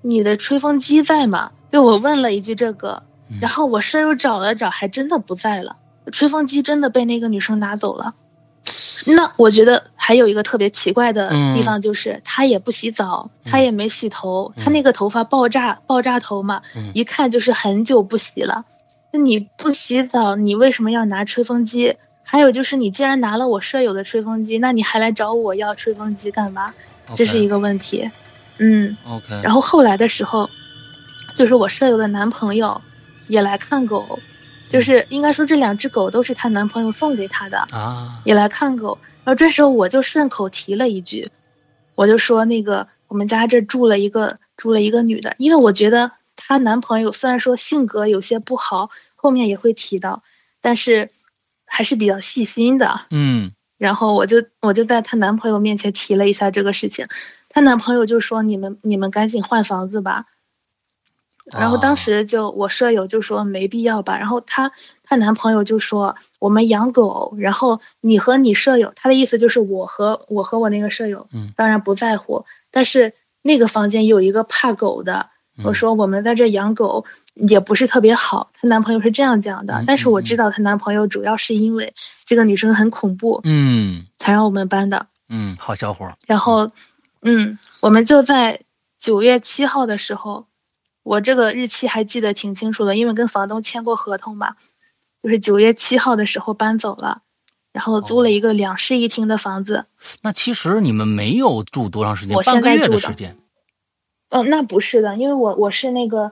[0.00, 1.52] 你的吹风机在吗？
[1.70, 3.36] 就我问了一句这个，嗯。
[3.42, 5.76] 然后我舍友找了找，还真的不在了，
[6.10, 8.14] 吹风机真的被那个女生拿走了。
[9.06, 18.64] 那我觉得还有一个特别奇怪的地方，就是他也不洗澡，他也没洗头，他那个头发爆炸爆炸头嘛，嗯一看就是很久不洗了。
[19.12, 21.94] 那你不洗澡，你为什么要拿吹风机？
[22.24, 26.74] 还有就是，你既然拿了我舍友的吹风机，那你还来找我要吹风机干嘛？
[27.14, 28.10] 这是一个问题。
[28.58, 30.50] 嗯，OK，然后后来的时候，
[31.36, 32.80] 就是我舍友的男朋友
[33.28, 34.18] 也来看狗，
[34.68, 38.98] 就是应该说这两只狗都是她男朋友送给她的，啊，也来看狗。
[39.24, 41.30] 然后这时候我就顺口提了一句，
[41.94, 50.22] 我就说那个我们家这住了一个住了一个女的，因为我觉得她男朋友虽然说性格有些不好，后面也会提到，
[50.60, 51.10] 但是
[51.66, 53.02] 还是比较细心的。
[53.10, 57.06] 嗯然后我就我就在她男朋友面前提了一下这个事情，
[57.48, 60.26] 她男朋友就说你们你们赶紧换房子吧。
[61.58, 64.70] 然后当时就我舍友就说没必要吧，然后她
[65.02, 75.30] 她男朋友就说我们养狗，然后你和你舍友，他的意思就是我和我和我那个舍友，嗯，当然不在乎，但是那个房间有一个怕狗的，
[75.64, 81.94] 我说我们在这养狗也不是特别好，她男朋友是这样讲的，但是我知道她男朋友主要是因为
[82.26, 86.38] 这个女生很恐怖，嗯，才让我们搬的，嗯，好小伙，然。
[86.38, 86.70] 后，
[87.22, 88.60] 嗯，我们就在
[88.98, 90.46] 九月七号的时候。
[91.10, 94.54] 我这个日期还记得挺清楚的，因为跟房东签过合同嘛，
[95.20, 97.22] 就是九月七号的时候搬走了，
[97.72, 99.86] 然后租了一个两室一厅的房子。
[100.22, 102.36] 那其实你们没有住多长时间？
[102.36, 103.36] 我现在住的时间。
[104.28, 106.30] 嗯，那不是的，因为我我是那个，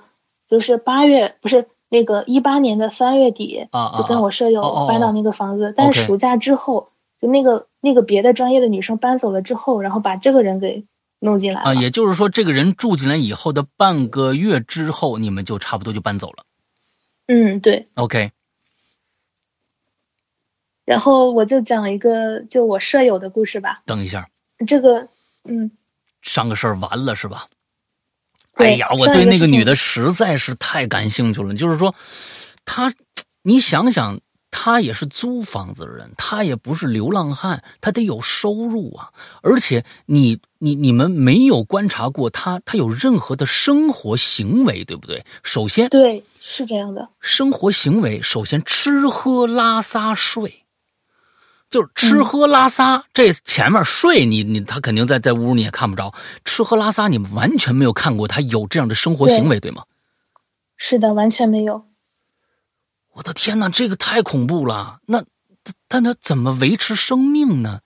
[0.49, 10.85] 就是八月不是那个一八年的三月底，就跟我舍友搬到那个房子，但是暑假之后，就那个那个别的专业的女生搬走了之后，然后把这个人给。
[11.21, 16.45] 弄进来啊，也就是说，这个人住进来以后的半个月之后，你们就差不多就搬走了。
[17.27, 17.89] 嗯，对。
[17.95, 18.31] OK。
[20.85, 23.83] 然后我就讲一个就我舍友的故事吧。
[23.85, 24.29] 等一下，
[24.67, 25.09] 这个，
[25.45, 25.71] 嗯，
[26.23, 27.47] 上个事儿完了是吧？
[28.55, 31.55] 哎呀，我对那个女的实在是太感兴趣了。
[31.55, 31.95] 就是说，
[32.65, 32.93] 她，
[33.43, 34.21] 你想想。
[34.51, 39.11] 他也是租房子的人，他也不是流浪汉，他得有收入啊！
[39.43, 45.25] 而且你你你们没有观察过他，他有任何的生活行为，对不对？
[45.43, 47.09] 首先，对，是这样的。
[47.21, 50.65] 生活行为首先吃喝拉撒睡，
[51.71, 53.05] 就是吃喝拉撒。
[53.13, 56.13] 这前面睡你你他肯定在在屋你也看不着，
[56.45, 59.85] 吃喝拉撒你们完全没有看过他有这样的生活行为，对吗？
[60.79, 61.85] 是的，完全没有。
[63.19, 65.01] 我的天哪，这个太恐怖了！
[65.07, 65.25] 那，
[65.89, 67.81] 但他怎么维持生命呢？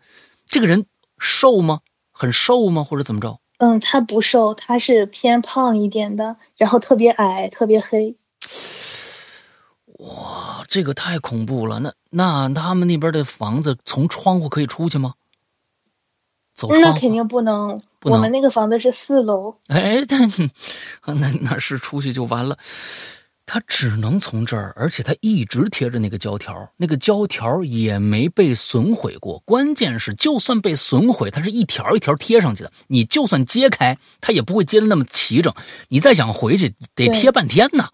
[0.45, 0.85] 这个人
[1.19, 1.81] 瘦吗？
[2.13, 2.85] 很瘦吗？
[2.85, 3.41] 或者怎么着？
[3.57, 8.15] 嗯，他不瘦，他是偏胖一点的，然后特别矮，特别黑。
[10.01, 11.81] 哇，这个太恐怖了！
[11.81, 15.15] 那那他们那边的房子从窗户可以出去吗？
[16.55, 16.79] 走窗？
[16.83, 17.81] 那肯定不能。
[18.03, 19.57] 我们那个房子是四楼。
[19.69, 20.05] 哎，
[21.07, 22.59] 那那那是出去就完了。
[23.45, 29.43] 他只能从这儿，而且他一直贴着那个胶条，那个胶条也没被损毁过。
[29.45, 32.73] 关键是，就算被损毁，它是一条一条贴上去的。
[32.87, 35.53] 你就算揭开，它也不会揭的那么齐整。
[35.89, 37.89] 你再想回去，得贴半天呢，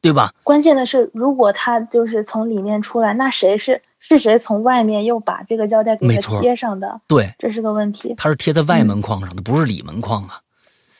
[0.00, 0.32] 对吧？
[0.42, 7.00] 关键的是，如果他就是从里面出来，那谁是是谁从外面又把这个胶带给他贴上的？
[7.06, 8.14] 对，这是个问题。
[8.16, 10.40] 它是贴在外门框上的，不是里门框啊。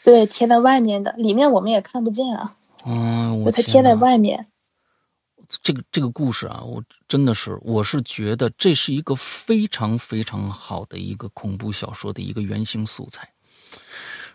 [0.05, 2.55] 对，贴在外面的，里面我们也看不见啊。
[2.85, 4.47] 嗯，我它贴在外面。
[5.62, 13.33] 这个这个故事啊，我真的是，我是觉得这是一个非常非常好的一个恐怖小说的一个原型素材。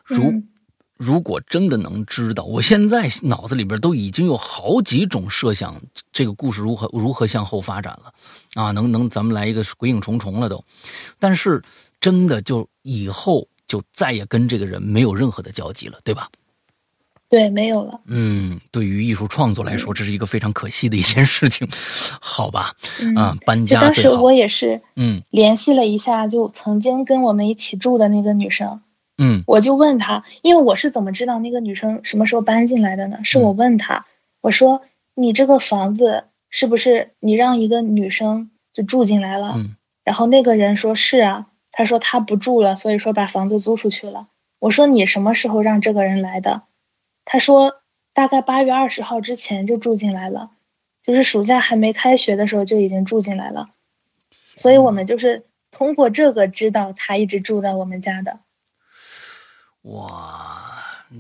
[0.04, 0.34] 如
[0.96, 5.80] 如果真的能知道，我现在脑子里边都已经有好几种设想，
[6.12, 8.12] 这个故事如何如何向后发展了
[8.56, 8.72] 啊？
[8.72, 10.64] 能能，咱们来一个鬼影重重了都。
[11.20, 11.62] 但是
[12.00, 16.28] 真的就以后就再也跟这个人没有任何的交集了，对吧？
[17.34, 18.00] 对，没有了。
[18.06, 21.68] 嗯，对于艺术创作来说，这是一个非常可惜的一件事情，
[22.22, 22.76] 好吧？
[23.16, 28.82] 啊，搬家当时我也是，嗯，联系了一下，就曾经跟我们一起住的那个女生，
[29.18, 33.18] 嗯，我就问她，因为我是怎么知道那个女生什么时候搬进来的呢？
[33.24, 34.06] 是我问她，
[34.42, 34.84] 我说
[35.16, 39.54] 你这个房子是不是你让一个女生就住进来了？
[39.56, 44.28] 嗯，然后那个人说是啊，他说他不住了，所以说把房子租出去了。
[44.60, 46.62] 我说你什么时候让这个人来的？
[47.26, 47.82] 他说，
[48.14, 50.52] 大概八月二十号之前就住进来了，
[51.04, 53.70] 就是暑假还没开学的时候就已经住进来了，
[54.56, 58.40] 所以我们就是通过这个知道他一直住在我们家的。
[59.84, 60.72] 哇，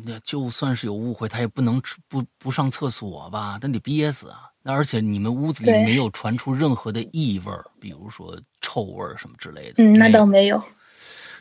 [0.06, 3.58] 那就算是有误会，他也不能不不上厕所吧？
[3.62, 4.50] 那得憋死啊！
[4.62, 9.84] 那而且你们屋子里没有传出任何的异味，比如说臭味什么之类的。
[9.84, 10.64] 嗯，那倒没有。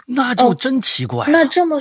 [0.06, 1.26] 那就真奇怪。
[1.28, 1.80] 那这么。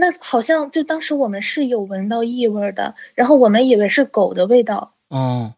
[0.00, 4.94] 那好像就当时我们是有闻到异味的，然后我们以为是狗的味道。
[5.08, 5.54] 哦，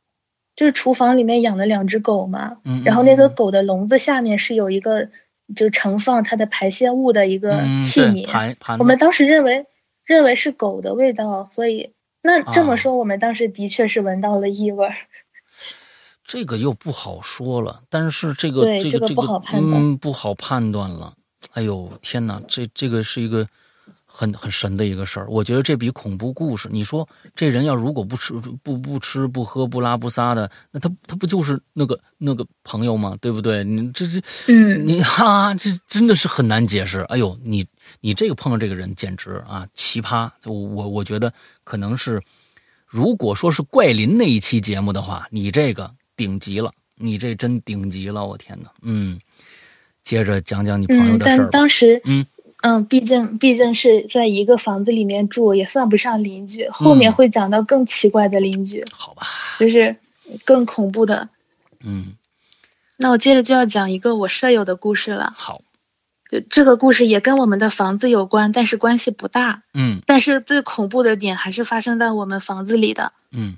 [0.56, 5.10] 就是厨房里面养了两只狗嘛，嗯，然后那个狗的笼子下面是有一个
[5.54, 8.26] 就盛放它的排泄物的一个器皿。
[8.26, 8.78] 盘盘。
[8.78, 9.66] 我们当时认为
[10.06, 14.88] 认为是狗的味道，所以那这么说，我们当时的确是闻到了异味。
[16.24, 19.22] 这个又不好说了，但是这个这个这个
[19.52, 21.12] 嗯不好判断了。
[21.52, 23.46] 哎呦天哪，这这个是一个。
[24.20, 26.68] 很很神的一个事儿，我觉得这比恐怖故事。
[26.70, 33.16] 你说这人要如果不吃不不吃不喝不拉不撒的，那他他不就是那个那个朋友吗？
[33.18, 33.64] 对不对？
[33.64, 37.00] 你这这，嗯， 你哈，这真的是很难解释。
[37.08, 37.66] 哎呦，你
[38.02, 40.30] 你这个碰到这个人简直啊奇葩！
[40.42, 41.32] 就我我觉得
[41.64, 42.20] 可能是
[42.84, 48.70] 如果说是怪林那一期节目的话，你这个顶级了，你这真顶级了，我天哪！
[48.82, 49.18] 嗯，
[50.04, 51.38] 接着讲讲你朋友的事儿。
[51.38, 52.26] 但当时，嗯
[52.62, 56.68] 嗯，毕竟毕竟是在一个房子里面住，也算不上邻居。
[56.68, 59.22] 后面会讲到更奇怪的邻居，好吧，
[59.58, 59.96] 就是
[60.44, 61.28] 更恐怖的。
[61.86, 62.14] 嗯，
[62.98, 65.32] 那我接着就要讲一个我舍友的故事了。
[65.36, 65.62] 好，
[66.30, 69.62] 就这个故事也跟我们的房子有关，但是关系不大。
[69.72, 73.12] 嗯但是最恐怖的点还是发生在我们房子里的。
[73.32, 73.56] 嗯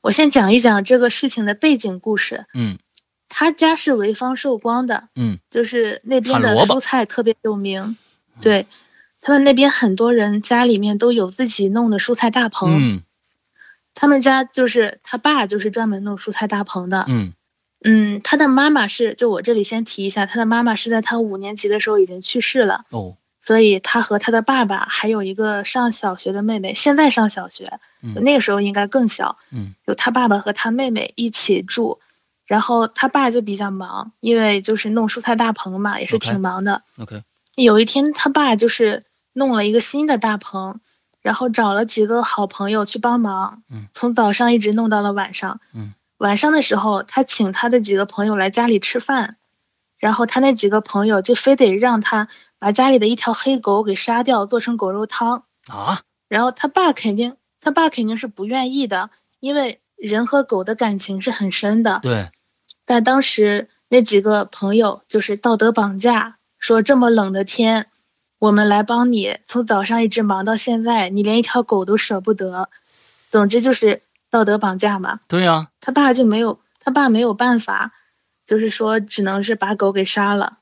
[0.00, 2.46] 我先讲一讲这个事情的背景故事。
[2.54, 2.78] 嗯
[3.28, 7.96] 他家是潍坊寿光的，嗯就是那边的蔬菜特别有名。
[8.40, 8.66] 对，
[9.20, 12.76] 他们那边很多人家里面都有自己弄的蔬菜大棚。
[12.80, 13.02] 嗯
[13.94, 17.04] 他们家就是他爸就是专门弄蔬菜大棚的。
[17.08, 17.32] 嗯
[17.84, 31.98] 嗯，他的妈妈是，就我这里先提一下，他的妈妈是在他五年级的时候已经去世了，哦所以他和他的爸爸还有一个上小学的妹妹，现在上小学，嗯那个时候应该更小，嗯就他爸爸和他妹妹一起住，
[32.48, 36.82] 然后他爸就比较忙，因为就是弄蔬菜大棚嘛，也是挺忙的。
[36.98, 37.22] OK
[37.54, 39.02] 有一天，他爸就是
[39.34, 40.80] 弄了一个新的大棚，
[41.22, 45.60] 然后找了几个好朋友去帮忙，嗯从早上一直弄到了晚上。
[45.74, 49.36] 嗯晚上的时候，他请他的几个朋友来家里吃饭，
[49.98, 55.44] 然后他那几个朋友就非得让他把家里的一条黑狗给杀掉，做成狗肉汤。
[55.68, 62.00] 啊然后他爸肯定，他爸肯定是不愿意的，因为人和狗的感情是很深的。
[62.02, 62.30] 对
[62.88, 67.88] 但当时那几个朋友就是道德绑架，说这么冷的天，
[68.38, 72.70] 我们来帮你，从早上一直忙到现在，你连一条狗都舍不得。
[73.30, 75.20] 总之就是道德绑架嘛。
[75.28, 77.92] 对呀他爸就没有，他爸没有办法，
[78.46, 80.56] 就是说只能是把狗给杀了。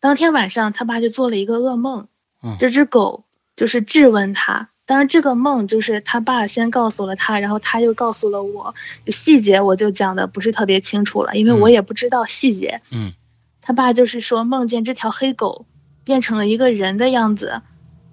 [0.00, 2.06] 当天晚上，他爸就做了一个噩梦，
[2.42, 3.24] 嗯这只狗
[3.56, 4.68] 就是质问他。
[4.88, 8.74] 当然，这个梦就是他爸先告诉了他，然后他又告诉了我，
[9.08, 12.80] 细节我就讲的不是特别清楚了，因为我嗯也不知道细节。
[12.90, 13.12] 嗯
[13.60, 15.66] 他爸就是说梦见这条黑狗
[16.02, 17.60] 变成了一个人的样子，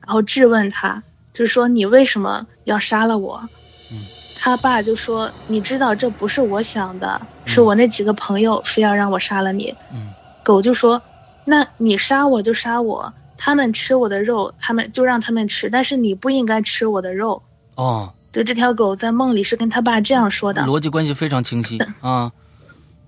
[0.05, 3.47] 然后质问他，就是说你为什么要杀了我？
[3.89, 3.97] 嗯
[4.37, 9.73] 他爸就说你知道这不是我想的，是我那几个朋友非要让我杀了你。
[9.93, 11.01] 嗯狗就说
[11.45, 17.41] 那你杀我就杀我，他们吃我的肉，他们就让他们吃，但是你不应该吃我的肉。
[17.75, 20.61] 哦，就这条狗在梦里是跟他爸这样说的。
[20.63, 22.31] 逻辑关系非常清晰 啊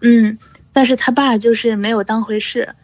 [0.02, 0.38] 嗯，
[0.72, 2.76] 但是他爸就是没有当回事。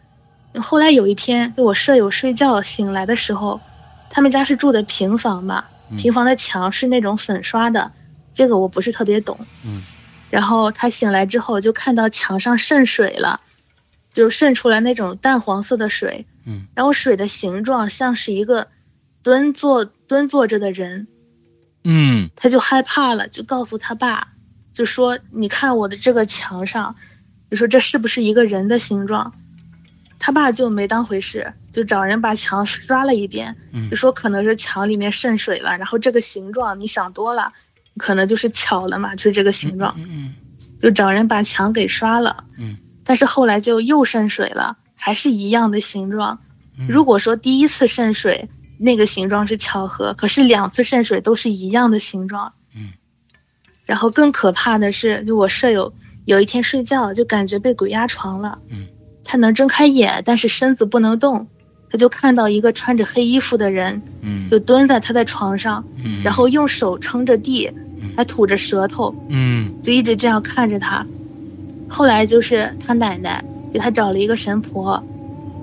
[0.60, 3.60] 后来有一天，就我舍友睡觉醒来的时候，
[4.08, 7.90] 他们家是住的平房嘛，嗯平房的墙是那种粉刷的，
[8.34, 9.38] 这个我不是特别懂。
[9.64, 9.82] 嗯
[10.30, 13.40] 然后他醒来之后就看到墙上渗水了，
[14.12, 16.66] 就渗出来那种淡黄色的水，嗯。
[16.74, 18.68] 然后水的形状像是一个
[19.22, 21.06] 蹲坐蹲坐着的人，
[21.84, 22.30] 嗯。
[22.36, 24.28] 他就害怕了，就告诉他爸，
[24.72, 26.94] 就说：“你看我的这个墙上，
[27.50, 29.32] 就说这是不是一个人的形状？”
[30.18, 33.90] 他爸就没当回事，就找人把墙刷了一遍，嗯。
[33.90, 37.52] 就说可能是墙里面渗水了，然后这个形状你想多了，
[37.98, 40.34] 可能就是巧了嘛，就是这个形状，嗯。
[40.80, 42.44] 就找人把墙给刷了。
[42.58, 42.74] 嗯。
[43.04, 46.38] 但是后来就又渗水了，还是一样的形状。
[46.78, 52.50] 嗯如果说第一次渗水那个形状是巧合，可是两次渗水都是一样的形状。
[52.74, 52.88] 嗯。
[53.84, 55.92] 然后更可怕的是，就我舍友
[56.24, 58.58] 有一天睡觉就感觉被鬼压床了。
[58.70, 58.86] 嗯。
[59.22, 61.46] 他能睁开眼，但是身子不能动。
[61.90, 71.06] 他就看到一个穿着黑衣服的人，嗯就蹲在他的床上，嗯然后用手撑着地嗯，还吐着舌头，嗯就一直这样看着他。
[71.88, 75.02] 后来就是他奶奶给他找了一个神婆，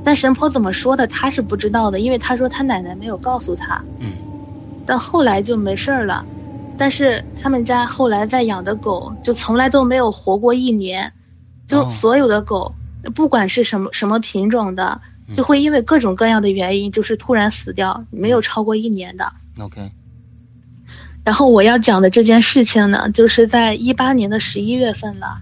[0.04, 3.82] 但神婆怎么说的他是不知道的，因为他说他奶奶没有告诉他。
[4.00, 4.12] 嗯。
[4.86, 6.26] 但后来就没事儿了，
[6.78, 11.10] 但是他们家后来在养的狗就从来都没有活过一年，
[11.69, 11.88] 就哦。
[11.88, 12.76] 所有的狗，
[13.15, 15.34] 不管是什么什么品种的，嗯。
[15.34, 19.32] 就会因为各种各样的原因，就是突然死掉，没有超过一年的。
[19.58, 19.89] OK
[21.24, 25.39] 然后我要讲的这件事情呢，就是在一八年的十一月份了。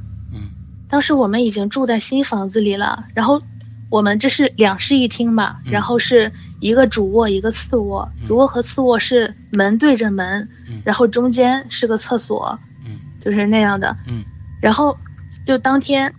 [0.89, 3.39] 嗯当时我们已经住在新房子里了，然后
[3.91, 5.71] 我们这是两室一厅嘛，嗯。
[5.71, 8.27] 然后是一个主卧一个次卧，嗯。
[8.27, 10.81] 主卧和次卧是门对着门，嗯。
[10.83, 13.95] 然后中间是个厕所，嗯就是那样的。
[14.07, 14.23] 嗯。
[14.59, 14.97] 然后
[15.45, 16.11] 就当天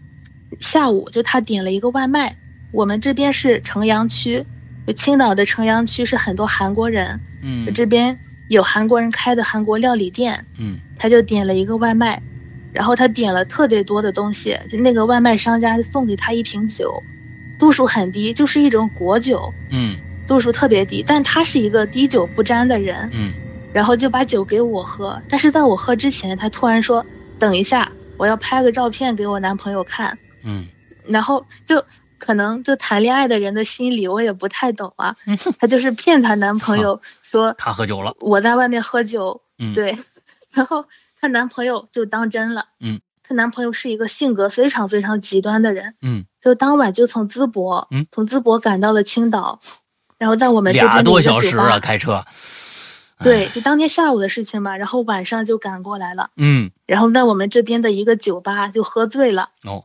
[0.60, 2.36] 下午就他点了一个外卖，
[2.72, 4.46] 我们这边是城阳区，
[4.86, 7.72] 就青岛的城阳区是很多韩国人，嗯。
[7.74, 8.16] 这边
[8.48, 10.78] 有韩国人开的韩国料理店，嗯。
[10.96, 12.22] 他就点了一个外卖，
[12.72, 17.02] 然后他点了特别多的东西，就那个外卖商家就送给他一瓶酒，
[17.58, 19.96] 度数很低，就是一种果酒，嗯
[20.28, 23.32] 度数特别低，但他是一个滴酒不沾的人，嗯
[23.72, 25.20] 然后就把酒给我喝。
[25.28, 27.04] 但是在我喝之前，他突然说
[27.38, 30.66] ：“等一下，我要拍个照片给我男朋友看。”嗯，
[31.06, 31.84] 然后就
[32.18, 35.14] 可能就谈恋爱的人的心理我也不太懂啊，
[35.58, 39.96] 她就是骗她男朋友说他喝酒了，我在外面喝酒，嗯，，对，
[40.52, 40.84] 然后
[41.20, 49.60] 她男朋友就当真了，嗯，她男朋友是一个性格非常非常极端的人，嗯，就当晚就从淄博，嗯，从淄博赶到了青岛，
[50.18, 52.24] 然后在我们这边俩多小时啊，开车，
[53.22, 59.50] 对，就当天下午的事情嘛，然后晚上就赶过来了，嗯，然后在我们这边的一个酒吧就喝醉了。
[59.64, 59.84] 哦，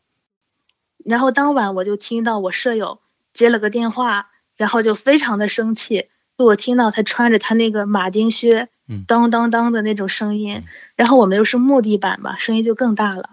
[1.03, 2.99] 然后当晚我就听到我舍友
[3.33, 6.07] 接了个电话，然后就非常的生气，
[6.37, 8.69] 就我听到他穿着他那个马丁靴嗯，
[9.07, 10.63] 当当当的那种声音，
[10.95, 13.31] 然后我们又是木地板嘛，声音就更大了，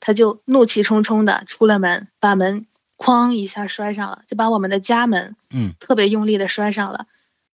[0.00, 2.66] 他就怒气冲冲的出了门，把门
[2.96, 7.06] 哐一下摔上了，就把我们的家门嗯特别用力的摔上了，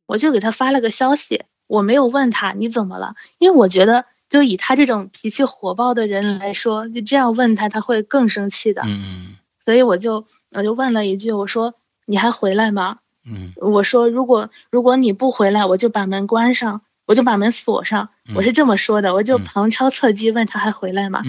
[0.07, 4.05] 我就给他发了个消息，我没有问他你怎么了，因为我觉得。
[4.33, 8.81] 就以他这种脾气火爆的人来说，就这样问他，他会更生气的。
[8.87, 11.75] 嗯所以我就我就问了一句，我说
[12.07, 13.01] 你还回来吗？
[13.27, 16.81] 嗯我说如果如果你不回来，我就把门关上，
[17.13, 18.09] 我就把门锁上。
[18.27, 21.21] 嗯我是这么说的，我就嗯旁敲侧击问他还回来吗？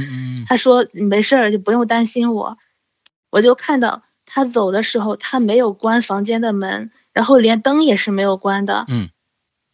[0.47, 2.57] 他说没事儿，就不用担心我。
[3.29, 8.86] 我就看到他走的时候，他没有关房间的门，然后连灯也是没有关的。
[8.88, 9.09] 嗯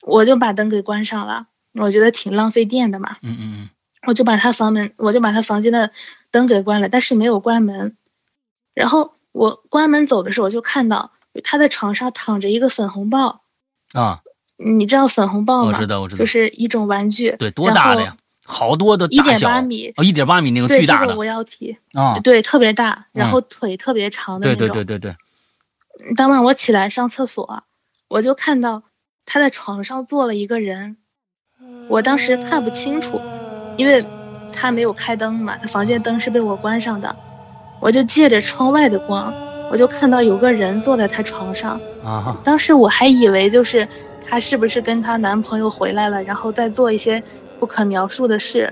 [0.01, 1.45] 我就把灯给关上了，
[1.79, 3.17] 我觉得挺浪费电的嘛。
[3.21, 3.69] 嗯嗯
[4.07, 5.91] 我就把他房门，我就把他房间的
[6.31, 7.95] 灯给关了，但是没有关门。
[8.73, 11.11] 然后我关门走的时候，我就看到
[11.43, 13.43] 他在床上躺着一个粉红豹。
[13.93, 14.21] 嗯啊，
[14.63, 15.69] 你知道粉红豹吗？
[15.69, 17.35] 我知道我知道就是一种玩具。
[17.39, 18.15] 对，多大的呀？
[18.45, 19.93] 好多的一点八米。
[19.95, 21.77] 哦，一点八米那个对，巨大的这个我要提。
[21.93, 24.67] 啊，对，特别大，然嗯后腿特别长的那种。
[24.67, 25.15] 对对对对，
[26.15, 27.63] 当晚我起来上厕所，
[28.07, 28.83] 我就看到
[29.25, 30.97] 他在床上坐了一个人，
[31.87, 33.21] 我当时看不清楚，
[33.77, 34.03] 因为
[34.51, 37.15] 他没有开灯嘛，他房间灯是被我关上的，
[37.79, 39.33] 我就借着窗外的光，
[39.71, 41.79] 我就看到有个人坐在他床上。
[42.03, 43.87] 啊，当时我还以为就是
[44.29, 47.21] 她是不是跟她男朋友回来了，然后再做一些
[47.59, 48.71] 不可描述的事，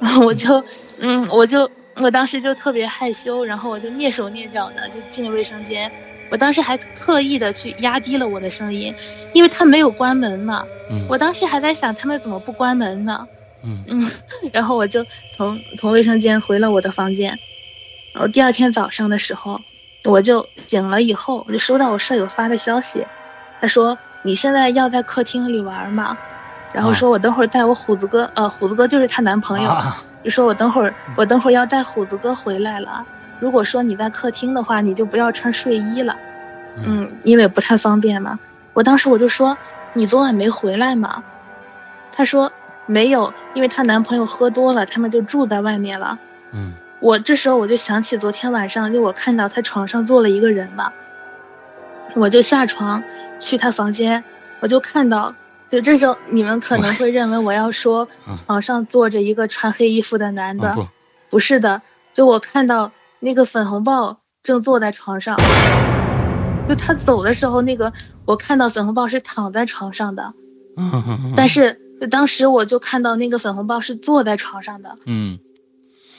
[0.00, 0.62] 然 后我就，
[0.98, 5.90] 嗯，我就我当时就特别害羞，然后我就蹑手蹑脚的就进卫生间。
[6.30, 8.94] 我当时还特意的去压低了我的声音，
[9.32, 10.64] 因为他没有关门嘛。
[10.90, 13.26] 嗯我当时还在想他们怎么不关门呢？
[13.64, 14.10] 嗯嗯，
[14.52, 15.04] 然后我就
[15.36, 17.38] 从从卫生间回了我的房间。
[18.12, 19.60] 然后第二天早上的时候，
[20.04, 23.06] 我就醒了以后，我就收到我舍友发的消息，
[23.60, 26.16] 他说你现在要在客厅里玩吗？
[26.72, 33.04] 然后说我等会儿带我虎子哥，呃，虎子哥就是她男朋友，啊就说我等会儿我等会儿要带虎子哥回来了。
[33.40, 36.16] 如果说你在客厅的话，你就不要穿睡衣了，
[36.76, 38.38] 嗯，因为不太方便嘛。
[38.72, 39.58] 我当时我就说
[39.92, 41.22] 你昨晚没回来嘛？
[42.10, 42.50] 她说
[42.86, 46.18] 没有，因为她男朋友喝多了，他们就住在外面了。
[46.52, 50.92] 嗯我这时候我就想起昨天晚上，就我看到她床上坐了一个人嘛，
[52.14, 53.02] 我就下床
[53.42, 54.22] 去他房间，
[54.60, 55.30] 我就看到，
[55.68, 60.86] 就这时候你们可能会认为我要说嗯床上坐着一个穿黑衣服的男的，啊不，
[61.30, 61.82] 不是的，
[62.14, 65.36] 就我看到那个粉红豹正坐在床上，
[66.68, 67.92] 就他走的时候，那个
[68.24, 70.32] 我看到粉红豹是躺在床上的，
[70.76, 71.80] 嗯但是
[72.10, 74.96] 当时我就看到那个粉红豹是坐在床上的。
[75.06, 75.38] 嗯，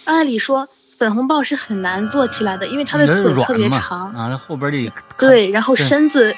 [0.05, 0.67] 按理说，
[0.97, 6.33] 粉红豹是很难坐起来的，因为它的腿特别长，啊，后边得看，对，然后身子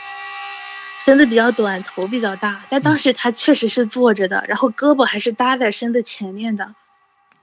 [1.06, 2.64] 身子比较短，头比较大。
[2.68, 6.74] 但当时他确实是坐着的，然后胳膊还是搭在身子前面的，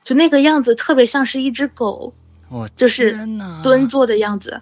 [0.03, 2.13] 就那个样子特别像是一只狗
[2.49, 3.17] 我就是
[3.63, 4.61] 蹲坐的样子。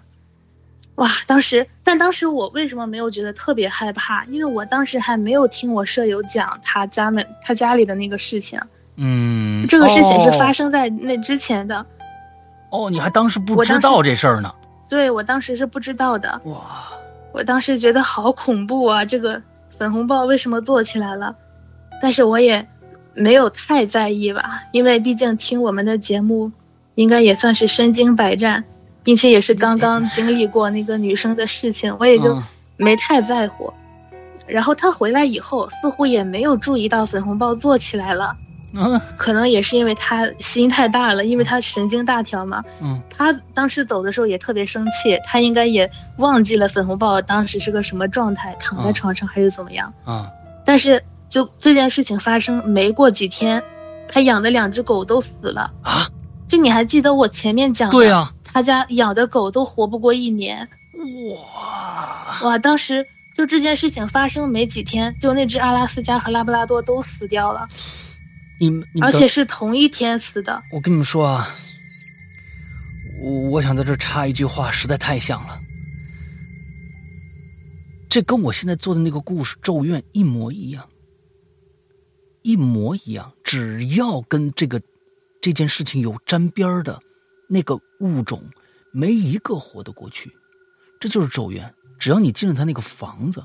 [0.95, 4.23] 哇，当时，但当时我为什么没有觉得特别害怕？
[4.25, 8.61] 因为我当时还没有听我舍友讲他家门他家里的那个事情，
[8.97, 11.83] 嗯，这个事情是哦发生在那之前的。
[12.69, 14.53] 哦，你还当时不知道这事儿呢？
[14.87, 16.91] 对我当时是不知道的，哇，
[17.33, 19.05] 我当时觉得好恐怖啊！
[19.05, 19.41] 这个
[19.77, 21.35] 粉红豹为什么做起来了？
[22.01, 22.67] 但是我也
[23.13, 26.51] 没有太在意吧，因为毕竟听我们的节目，
[26.95, 28.63] 应该也算是身经百战，
[29.03, 32.43] 并且也是刚刚经历过那个女生的事情，我也就嗯
[32.77, 33.71] 没太在乎。
[34.47, 38.35] 然后他回来以后，似乎也没有注意到粉红豹坐起来了，
[38.73, 42.63] 嗯可能也是因为他心太大了，因为他神经大条嘛。
[42.81, 49.93] 嗯他当时走的时候也特别生气，他应该也忘记了粉红豹当时是个什么状态，躺在嗯床上还是怎么样。
[50.05, 50.29] 啊
[50.63, 53.61] 但是就这件事情发生没过几天，
[54.07, 55.71] 他养的两只狗都死了。
[55.81, 56.07] 啊，
[56.47, 60.67] 就你还记得我前面讲的，对啊，他家养的狗都活不过一年。
[61.33, 63.03] 哇，哇，当时
[63.35, 67.67] 就这件事情发生没几天，就那只阿拉斯加和拉布拉多都死掉了。
[68.61, 70.61] 你们，而且是同一天死的。
[70.71, 71.49] 我跟你们说啊，
[73.19, 75.59] 我我想在这插一句话，实在太像了。
[78.07, 80.87] 这跟我现在做的那个故事《咒怨》一模一样，
[82.43, 83.33] 一模一样。
[83.43, 84.79] 只要跟这个
[85.41, 87.01] 这件事情有沾边的，
[87.49, 88.43] 那个物种，
[88.93, 90.31] 没一个活得过去。
[90.99, 91.73] 这就是咒怨。
[91.97, 93.43] 只要你进了他那个房子。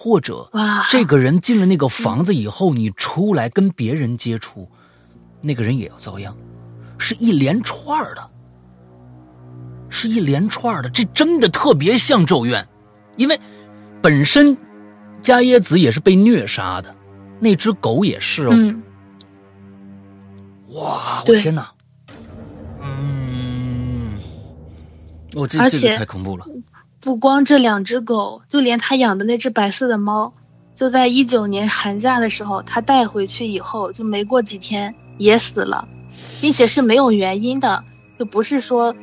[0.00, 0.48] 或者，
[0.90, 4.70] 这个人进了那个房子以后，你出来跟别人接触，
[5.42, 6.32] 那个人也要遭殃，
[6.98, 8.30] 是一连串的，
[9.90, 12.64] 是一连串的，这真的特别像咒怨，
[13.16, 13.40] 因为
[14.00, 14.56] 本身
[15.20, 16.94] 加耶子也是被虐杀的，
[17.40, 18.74] 那只狗也是哦。
[20.74, 21.72] 哇，我天哪！
[22.80, 24.16] 嗯，
[25.34, 26.46] 我这这个太恐怖了。
[27.08, 30.30] 不光这两只狗，就连他养的那只白色的猫，
[30.74, 35.88] 就在一九年寒假的时候，他带回去以后，就没过几天也死了，
[36.42, 37.82] 并且是没有原因的，
[38.18, 38.94] 就不是说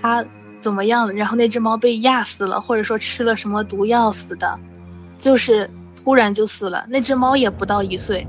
[0.00, 0.24] 他
[0.60, 4.58] 怎么样，然后那只猫被压死了，或者说吃了什么毒药死的，
[5.16, 5.70] 就是
[6.02, 6.84] 突然就死了。
[6.88, 8.26] 那只猫也不到一岁，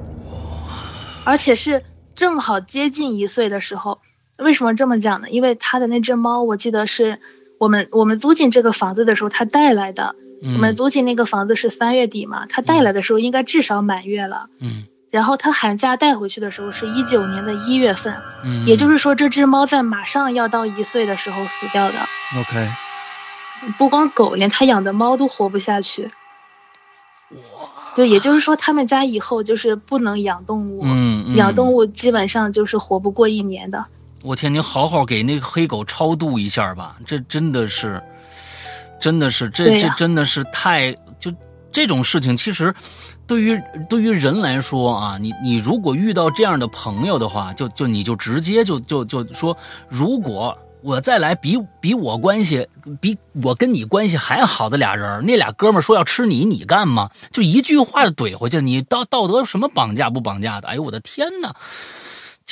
[1.23, 3.99] 而且是正好接近一岁的时候。
[4.38, 5.29] 为什么这么讲呢？
[5.31, 7.19] 因为他的那只猫，我记得是。
[7.64, 10.16] 我们我们租进这个房子的时候，他带来的。
[10.41, 14.47] 我们租进那个房子是三月底嘛，他带来的时候应该至少满月了。
[14.59, 14.84] 嗯。
[15.09, 18.14] 然后他寒假带回去的时候是一九年的一月份。
[18.43, 18.66] 嗯。
[18.66, 21.95] 也就是说，这只猫在马上要到一岁的时候死掉的。
[22.41, 22.70] OK。
[23.78, 26.11] 不光狗，连他养的猫都活不下去。
[27.32, 27.39] 哇。
[27.95, 30.82] 对，也就是说，他们家以后就是不能养动物。
[30.84, 31.38] 嗯。
[31.38, 33.86] 养动物基本上就是活不过一年的。
[34.24, 38.01] 我天，你好好给那个黑狗超度一下吧，这真的是，
[38.99, 41.30] 真的是，这这真的是太就
[41.74, 42.74] 这种事情，其实
[43.28, 49.57] 对于对于人来说啊，你你如果遇到这样的朋友的话，就就你就直接就就就说，
[49.89, 52.65] 如果我再来比比我关系
[53.01, 57.09] 比我跟你关系还好的俩人，那俩哥们说要吃你，你干吗？
[57.30, 60.69] 就一句话就怼回去，你道道德什么绑架不绑架的？
[60.69, 61.53] 哎呦我的天哪，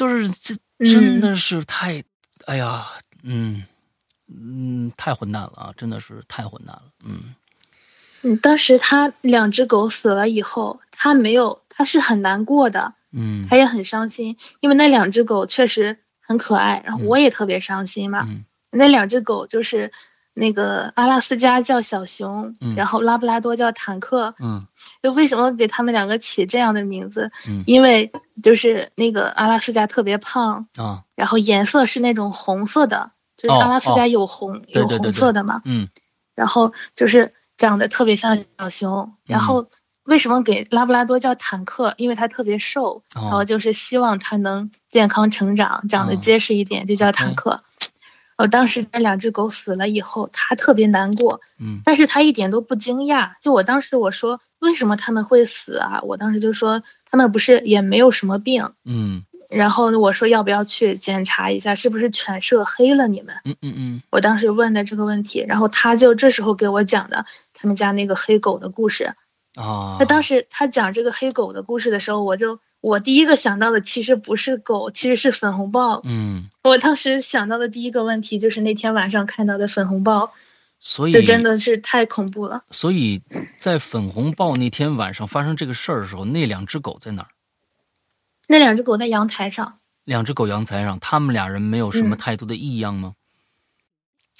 [0.01, 0.55] 就是这。
[0.83, 2.03] 真的是太，
[2.47, 2.83] 哎呀，
[3.21, 3.63] 嗯，
[4.27, 5.73] 嗯，太混蛋了啊！
[5.77, 7.35] 真的是太混蛋了，嗯。
[8.23, 18.27] 嗯，当时他两只狗死了以后，他没有，他是很难过的，嗯，他也很伤心，因为那两只狗确实很可爱，然后我也特别伤心嘛。
[18.71, 19.91] 那两只狗就是。
[20.33, 24.33] 那个阿拉斯加叫小熊，然后拉布拉多叫坦克。
[24.39, 24.65] 嗯，
[25.03, 27.29] 就为什么给他们两个起这样的名字？
[27.49, 28.11] 嗯，因为
[28.41, 35.61] 就是那个阿拉斯加特别胖啊，然后颜色是那种红色的，就是阿拉斯加有红有红色的嘛。
[35.65, 35.87] 嗯，
[36.33, 39.13] 然后就是长得特别像小熊。
[39.25, 39.67] 然后
[40.03, 41.93] 为什么给拉布拉多叫坦克？
[41.97, 47.61] 因为它特别瘦，然后就是希望它能健康成长，长得结实一点，就叫坦克。
[48.41, 53.31] 我当时那两只狗死了以后，他特别难过，嗯，但是他一点都不惊讶。
[53.39, 56.01] 就我当时我说为什么他们会死啊？
[56.01, 63.35] 我当时就说他们不是也没有什么病，嗯，然后我说要不要去检查一下是不是犬舍黑了你们？
[63.45, 69.13] 嗯嗯嗯，我当时问的这个问题，然后他就这时候给我讲的他们家那个黑狗的故事
[69.55, 69.97] 啊。
[69.99, 72.59] 他当时他讲这个黑狗的故事的时候，我就。
[72.81, 76.01] 我第一个想到的其实不是狗，其实是粉红豹。
[76.03, 80.33] 嗯，我当时想到的第一个问题就是那天晚上看到的粉红豹，
[80.79, 82.63] 所以这真的是太恐怖了。
[82.71, 83.21] 所以
[83.57, 87.27] 在粉红豹那天晚上发生这个事儿的时候，那两只狗在哪儿？
[88.47, 89.79] 那两只狗在阳台上。
[90.03, 93.13] 两只狗阳台上，他们俩人没有什么太多的异样吗？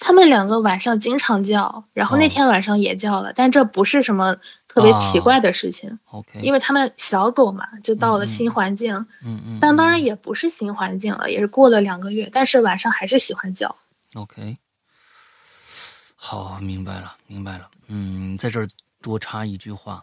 [0.04, 4.36] 他们两个晚上经常叫，然后那天晚上也叫了，但这不是什么
[4.68, 5.99] 特别奇怪的事情。
[6.06, 8.95] OK，因为他们小狗嘛，就到了新环境。
[9.24, 9.60] 嗯嗯。
[9.62, 13.76] 但当然也不是新环境了，也是过了两个月，但是晚上还是喜欢叫。
[14.16, 14.56] OK，
[16.16, 17.70] 好，明白了，明白了。
[17.86, 18.66] 嗯，在这儿
[19.04, 20.02] 多插一句话，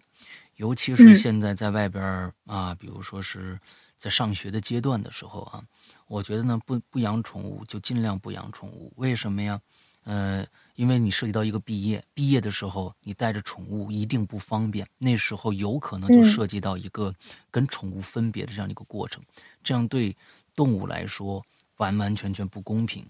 [0.55, 3.59] 尤其是现在在外边啊，比如说是
[3.99, 5.61] 在上学的阶段的时候啊，
[6.07, 8.92] 我觉得呢，不不养宠物就尽量不养宠物。
[8.94, 9.61] 为什么呀？
[10.09, 10.42] 呃，
[10.74, 17.14] 因为你涉及到一个毕业，毕业的时候你带着宠物一定不方便，那时候有可能就涉及到一个
[17.50, 19.22] 跟宠物分别的这样一个过程，
[19.62, 20.16] 这样对
[20.56, 21.44] 动物来说
[21.76, 23.06] 完完全全不公平。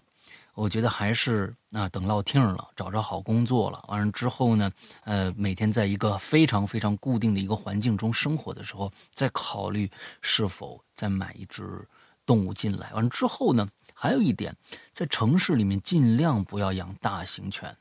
[0.55, 4.69] 我觉得还是啊，等落听了，找着好工作了，完了之后呢，
[5.05, 9.89] 呃，每天在一个非常非常固定的一个环境中生活的时候，再考虑
[10.21, 11.87] 是否再买一只
[12.27, 12.93] 动物进来。
[12.93, 13.69] 完了之后呢？
[14.01, 14.55] 还有一点，
[14.93, 17.77] 在城市里面尽量不要养大型犬，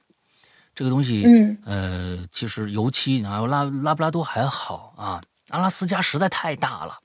[0.73, 6.97] 这个东西，嗯，呃，其实尤其啊，拉拉布拉多还好啊，阿拉斯加实在太大了。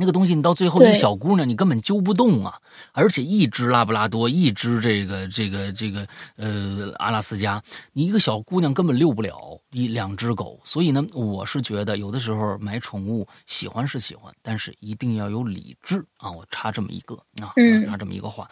[0.00, 2.58] 那个东西，你到最后，一小姑娘你根本揪不动啊！
[2.92, 10.58] 而且一只拉布拉多，一只这个这个这个呃阿拉斯加，你一个小姑娘根本遛不了一两只狗。
[10.64, 16.30] 所以呢，我是觉得有的时候买宠物喜欢是喜欢，但是一定要有理智啊！
[16.30, 17.52] 我插这么一个啊，
[17.86, 18.48] 插这么一个话。